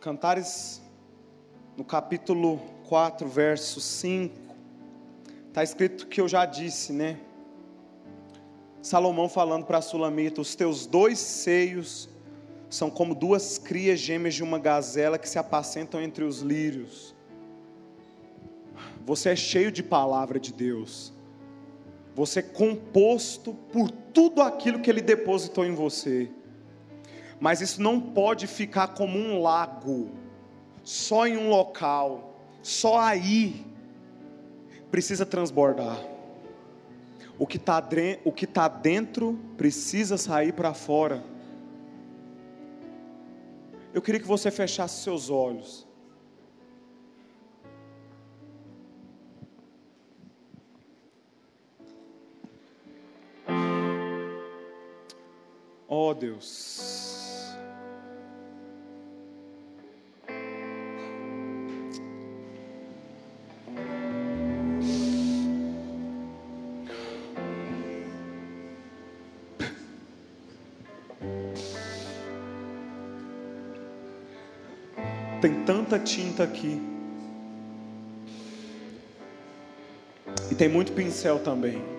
Cantares, 0.00 0.80
no 1.76 1.84
capítulo 1.84 2.58
4, 2.88 3.28
verso 3.28 3.78
5, 3.78 4.34
está 5.48 5.62
escrito 5.62 6.06
que 6.06 6.20
eu 6.20 6.26
já 6.26 6.46
disse, 6.46 6.94
né? 6.94 7.20
Salomão 8.80 9.28
falando 9.28 9.66
para 9.66 9.82
Sulamita: 9.82 10.40
Os 10.40 10.54
teus 10.54 10.86
dois 10.86 11.18
seios 11.18 12.08
são 12.70 12.88
como 12.88 13.14
duas 13.14 13.58
crias 13.58 14.00
gêmeas 14.00 14.34
de 14.34 14.42
uma 14.42 14.58
gazela 14.58 15.18
que 15.18 15.28
se 15.28 15.38
apacentam 15.38 16.00
entre 16.00 16.24
os 16.24 16.40
lírios. 16.40 17.17
Você 19.08 19.30
é 19.30 19.36
cheio 19.36 19.72
de 19.72 19.82
palavra 19.82 20.38
de 20.38 20.52
Deus. 20.52 21.14
Você 22.14 22.40
é 22.40 22.42
composto 22.42 23.54
por 23.72 23.90
tudo 23.90 24.42
aquilo 24.42 24.80
que 24.80 24.90
Ele 24.90 25.00
depositou 25.00 25.64
em 25.64 25.74
você. 25.74 26.30
Mas 27.40 27.62
isso 27.62 27.80
não 27.80 27.98
pode 27.98 28.46
ficar 28.46 28.88
como 28.88 29.18
um 29.18 29.40
lago, 29.40 30.10
só 30.84 31.26
em 31.26 31.38
um 31.38 31.48
local, 31.48 32.38
só 32.60 33.00
aí. 33.00 33.64
Precisa 34.90 35.24
transbordar. 35.24 35.98
O 37.38 37.46
que 37.46 37.56
está 37.56 37.80
tá 37.80 38.68
dentro 38.68 39.38
precisa 39.56 40.18
sair 40.18 40.52
para 40.52 40.74
fora. 40.74 41.24
Eu 43.94 44.02
queria 44.02 44.20
que 44.20 44.28
você 44.28 44.50
fechasse 44.50 45.02
seus 45.02 45.30
olhos. 45.30 45.87
ó 56.08 56.14
Deus. 56.14 57.54
Tem 75.40 75.64
tanta 75.64 75.98
tinta 76.00 76.42
aqui. 76.42 76.82
E 80.50 80.54
tem 80.54 80.68
muito 80.68 80.92
pincel 80.92 81.38
também. 81.38 81.97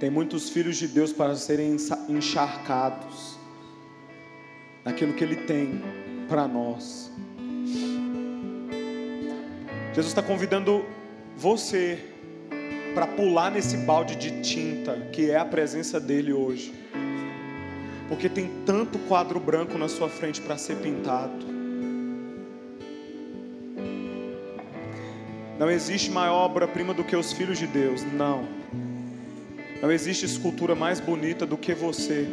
Tem 0.00 0.08
muitos 0.08 0.48
filhos 0.48 0.78
de 0.78 0.88
Deus 0.88 1.12
para 1.12 1.36
serem 1.36 1.76
encharcados 2.08 3.38
naquilo 4.82 5.12
que 5.12 5.22
Ele 5.22 5.36
tem 5.36 5.82
para 6.26 6.48
nós. 6.48 7.12
Jesus 9.88 10.06
está 10.06 10.22
convidando 10.22 10.86
você 11.36 11.98
para 12.94 13.06
pular 13.06 13.50
nesse 13.50 13.76
balde 13.76 14.16
de 14.16 14.40
tinta 14.40 14.96
que 15.12 15.30
é 15.30 15.36
a 15.36 15.44
presença 15.44 16.00
dele 16.00 16.32
hoje. 16.32 16.72
Porque 18.08 18.30
tem 18.30 18.50
tanto 18.64 18.98
quadro 19.00 19.38
branco 19.38 19.76
na 19.76 19.86
sua 19.86 20.08
frente 20.08 20.40
para 20.40 20.56
ser 20.56 20.76
pintado. 20.76 21.46
Não 25.58 25.70
existe 25.70 26.10
maior 26.10 26.46
obra-prima 26.46 26.94
do 26.94 27.04
que 27.04 27.14
os 27.14 27.34
filhos 27.34 27.58
de 27.58 27.66
Deus, 27.66 28.02
não. 28.14 28.48
Não 29.82 29.90
existe 29.90 30.26
escultura 30.26 30.74
mais 30.74 31.00
bonita 31.00 31.46
do 31.46 31.56
que 31.56 31.72
você. 31.72 32.26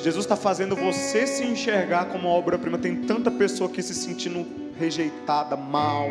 Jesus 0.00 0.24
está 0.24 0.36
fazendo 0.36 0.74
você 0.74 1.26
se 1.26 1.44
enxergar 1.44 2.06
como 2.06 2.28
obra-prima. 2.28 2.76
Tem 2.76 2.94
tanta 2.94 3.30
pessoa 3.30 3.70
aqui 3.70 3.82
se 3.82 3.94
sentindo 3.94 4.44
rejeitada, 4.78 5.56
mal. 5.56 6.08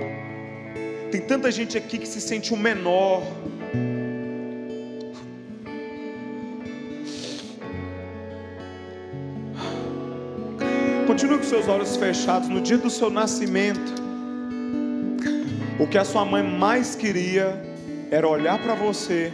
Tem 1.11 1.21
tanta 1.21 1.51
gente 1.51 1.77
aqui 1.77 1.97
que 1.97 2.07
se 2.07 2.21
sente 2.21 2.53
o 2.53 2.57
menor. 2.57 3.21
Continue 11.05 11.37
com 11.37 11.43
seus 11.43 11.67
olhos 11.67 11.95
fechados. 11.97 12.49
No 12.49 12.61
dia 12.61 12.77
do 12.77 12.89
seu 12.89 13.09
nascimento, 13.09 13.93
o 15.79 15.85
que 15.85 15.97
a 15.97 16.05
sua 16.05 16.25
mãe 16.25 16.43
mais 16.43 16.95
queria 16.95 17.64
era 18.11 18.27
olhar 18.27 18.61
para 18.61 18.75
você, 18.75 19.31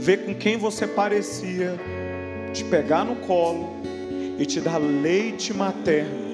ver 0.00 0.24
com 0.24 0.34
quem 0.34 0.56
você 0.56 0.86
parecia, 0.86 1.74
te 2.52 2.64
pegar 2.64 3.04
no 3.04 3.16
colo 3.16 3.70
e 4.38 4.44
te 4.44 4.60
dar 4.60 4.78
leite 4.78 5.54
materno. 5.54 6.24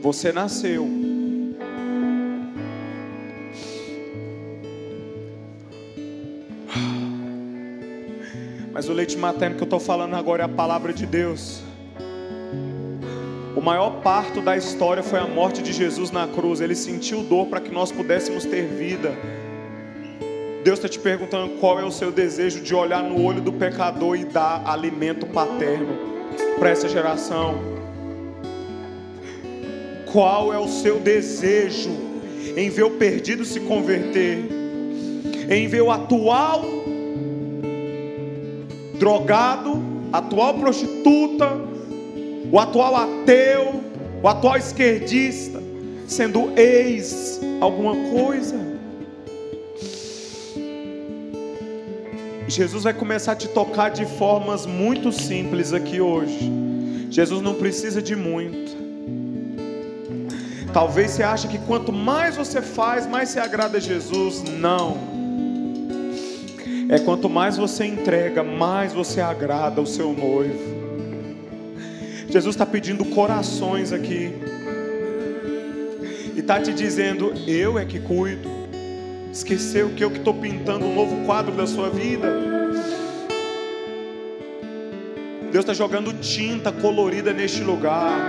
Você 0.00 0.32
nasceu. 0.32 0.88
Mas 8.72 8.88
o 8.88 8.92
leite 8.92 9.16
materno 9.18 9.56
que 9.56 9.62
eu 9.62 9.66
estou 9.66 9.80
falando 9.80 10.14
agora 10.14 10.44
é 10.44 10.46
a 10.46 10.48
palavra 10.48 10.92
de 10.92 11.04
Deus. 11.04 11.67
O 13.56 13.60
maior 13.60 14.00
parto 14.02 14.40
da 14.40 14.56
história 14.56 15.02
foi 15.02 15.18
a 15.18 15.26
morte 15.26 15.62
de 15.62 15.72
Jesus 15.72 16.10
na 16.10 16.26
cruz. 16.28 16.60
Ele 16.60 16.74
sentiu 16.74 17.22
dor 17.22 17.46
para 17.46 17.60
que 17.60 17.70
nós 17.70 17.90
pudéssemos 17.90 18.44
ter 18.44 18.66
vida. 18.66 19.16
Deus 20.62 20.78
está 20.78 20.88
te 20.88 20.98
perguntando 20.98 21.54
qual 21.58 21.78
é 21.80 21.84
o 21.84 21.90
seu 21.90 22.12
desejo 22.12 22.60
de 22.60 22.74
olhar 22.74 23.02
no 23.02 23.24
olho 23.24 23.40
do 23.40 23.52
pecador 23.52 24.16
e 24.16 24.24
dar 24.24 24.62
alimento 24.66 25.26
paterno 25.26 25.96
para 26.58 26.70
essa 26.70 26.88
geração. 26.88 27.58
Qual 30.12 30.52
é 30.52 30.58
o 30.58 30.68
seu 30.68 30.98
desejo 30.98 31.90
em 32.56 32.70
ver 32.70 32.82
o 32.82 32.90
perdido 32.92 33.44
se 33.44 33.60
converter, 33.60 34.38
em 35.48 35.68
ver 35.68 35.82
o 35.82 35.90
atual 35.90 36.64
drogado, 38.98 39.80
atual 40.12 40.54
prostituta, 40.54 41.67
o 42.50 42.58
atual 42.58 42.96
ateu, 42.96 43.82
o 44.22 44.28
atual 44.28 44.56
esquerdista, 44.56 45.62
sendo 46.06 46.58
ex 46.58 47.40
alguma 47.60 47.94
coisa. 48.10 48.56
Jesus 52.48 52.84
vai 52.84 52.94
começar 52.94 53.32
a 53.32 53.36
te 53.36 53.46
tocar 53.48 53.90
de 53.90 54.06
formas 54.06 54.64
muito 54.64 55.12
simples 55.12 55.74
aqui 55.74 56.00
hoje. 56.00 56.50
Jesus 57.10 57.42
não 57.42 57.54
precisa 57.54 58.00
de 58.00 58.16
muito. 58.16 58.76
Talvez 60.72 61.10
você 61.10 61.22
ache 61.22 61.48
que 61.48 61.58
quanto 61.58 61.92
mais 61.92 62.36
você 62.36 62.62
faz, 62.62 63.06
mais 63.06 63.30
você 63.30 63.40
agrada 63.40 63.76
a 63.76 63.80
Jesus. 63.80 64.42
Não. 64.42 64.96
É 66.88 66.98
quanto 66.98 67.28
mais 67.28 67.58
você 67.58 67.84
entrega, 67.84 68.42
mais 68.42 68.94
você 68.94 69.20
agrada 69.20 69.80
o 69.80 69.86
seu 69.86 70.12
noivo. 70.12 70.77
Jesus 72.30 72.54
está 72.54 72.66
pedindo 72.66 73.06
corações 73.06 73.90
aqui. 73.90 74.34
E 76.36 76.40
está 76.40 76.60
te 76.60 76.74
dizendo: 76.74 77.32
Eu 77.46 77.78
é 77.78 77.86
que 77.86 77.98
cuido. 77.98 78.48
Esqueceu 79.32 79.90
que 79.90 80.04
eu 80.04 80.10
que 80.10 80.18
estou 80.18 80.34
pintando 80.34 80.84
um 80.84 80.94
novo 80.94 81.24
quadro 81.24 81.54
da 81.54 81.66
sua 81.66 81.88
vida. 81.88 82.28
Deus 85.50 85.62
está 85.62 85.72
jogando 85.72 86.12
tinta 86.20 86.70
colorida 86.70 87.32
neste 87.32 87.62
lugar 87.62 88.20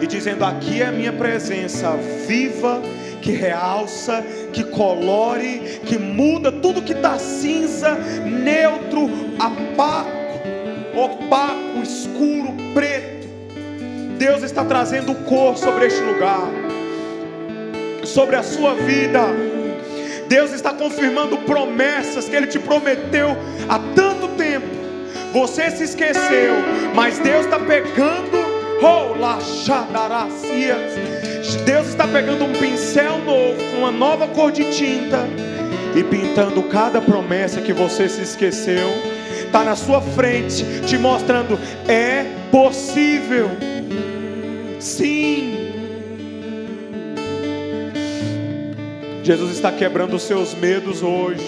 e 0.00 0.06
dizendo: 0.06 0.46
Aqui 0.46 0.80
é 0.80 0.86
a 0.86 0.92
minha 0.92 1.12
presença 1.12 1.94
viva, 2.26 2.80
que 3.20 3.32
realça, 3.32 4.24
que 4.50 4.64
colore, 4.64 5.80
que 5.84 5.98
muda 5.98 6.50
tudo 6.50 6.80
que 6.80 6.94
está 6.94 7.18
cinza, 7.18 7.96
neutro, 8.24 9.10
opaco, 9.36 10.96
opaco, 10.96 11.82
escuro, 11.82 12.54
preto 12.72 13.11
Deus 14.22 14.44
está 14.44 14.64
trazendo 14.64 15.16
cor 15.24 15.56
sobre 15.56 15.86
este 15.86 16.00
lugar, 16.00 16.48
sobre 18.04 18.36
a 18.36 18.42
sua 18.44 18.72
vida. 18.72 19.20
Deus 20.28 20.52
está 20.52 20.72
confirmando 20.72 21.38
promessas 21.38 22.28
que 22.28 22.36
Ele 22.36 22.46
te 22.46 22.60
prometeu 22.60 23.36
há 23.68 23.80
tanto 23.96 24.28
tempo. 24.36 24.68
Você 25.32 25.72
se 25.72 25.82
esqueceu, 25.82 26.54
mas 26.94 27.18
Deus 27.18 27.46
está 27.46 27.58
pegando, 27.58 28.38
oh, 28.80 29.16
Deus 31.64 31.88
está 31.88 32.06
pegando 32.06 32.44
um 32.44 32.52
pincel 32.52 33.18
novo, 33.18 33.60
uma 33.76 33.90
nova 33.90 34.28
cor 34.28 34.52
de 34.52 34.70
tinta 34.70 35.26
e 35.96 36.04
pintando 36.04 36.62
cada 36.62 37.00
promessa 37.00 37.60
que 37.60 37.72
você 37.72 38.08
se 38.08 38.22
esqueceu. 38.22 38.88
Está 39.46 39.64
na 39.64 39.74
sua 39.74 40.00
frente, 40.00 40.64
te 40.86 40.96
mostrando: 40.96 41.58
é 41.88 42.24
possível. 42.52 43.50
Sim. 44.82 45.54
Jesus 49.22 49.52
está 49.52 49.70
quebrando 49.70 50.16
os 50.16 50.24
seus 50.24 50.54
medos 50.54 51.04
hoje. 51.04 51.44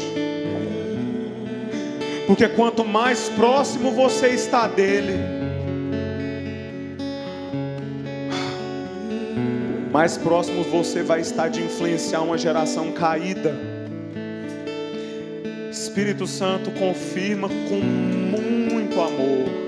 Porque 2.28 2.48
quanto 2.48 2.84
mais 2.84 3.28
próximo 3.30 3.90
você 3.90 4.28
está 4.28 4.68
dele, 4.68 5.14
mais 9.92 10.16
próximo 10.16 10.62
você 10.62 11.02
vai 11.02 11.20
estar 11.20 11.48
de 11.48 11.60
influenciar 11.60 12.20
uma 12.20 12.38
geração 12.38 12.92
caída. 12.92 13.52
Espírito 15.72 16.24
Santo 16.28 16.70
confirma 16.70 17.48
com 17.48 17.80
muito 17.80 19.00
amor 19.00 19.63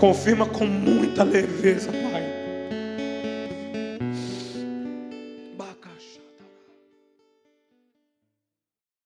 Confirma 0.00 0.46
com 0.46 0.64
muita 0.64 1.22
leveza, 1.22 1.92
Pai. 1.92 2.09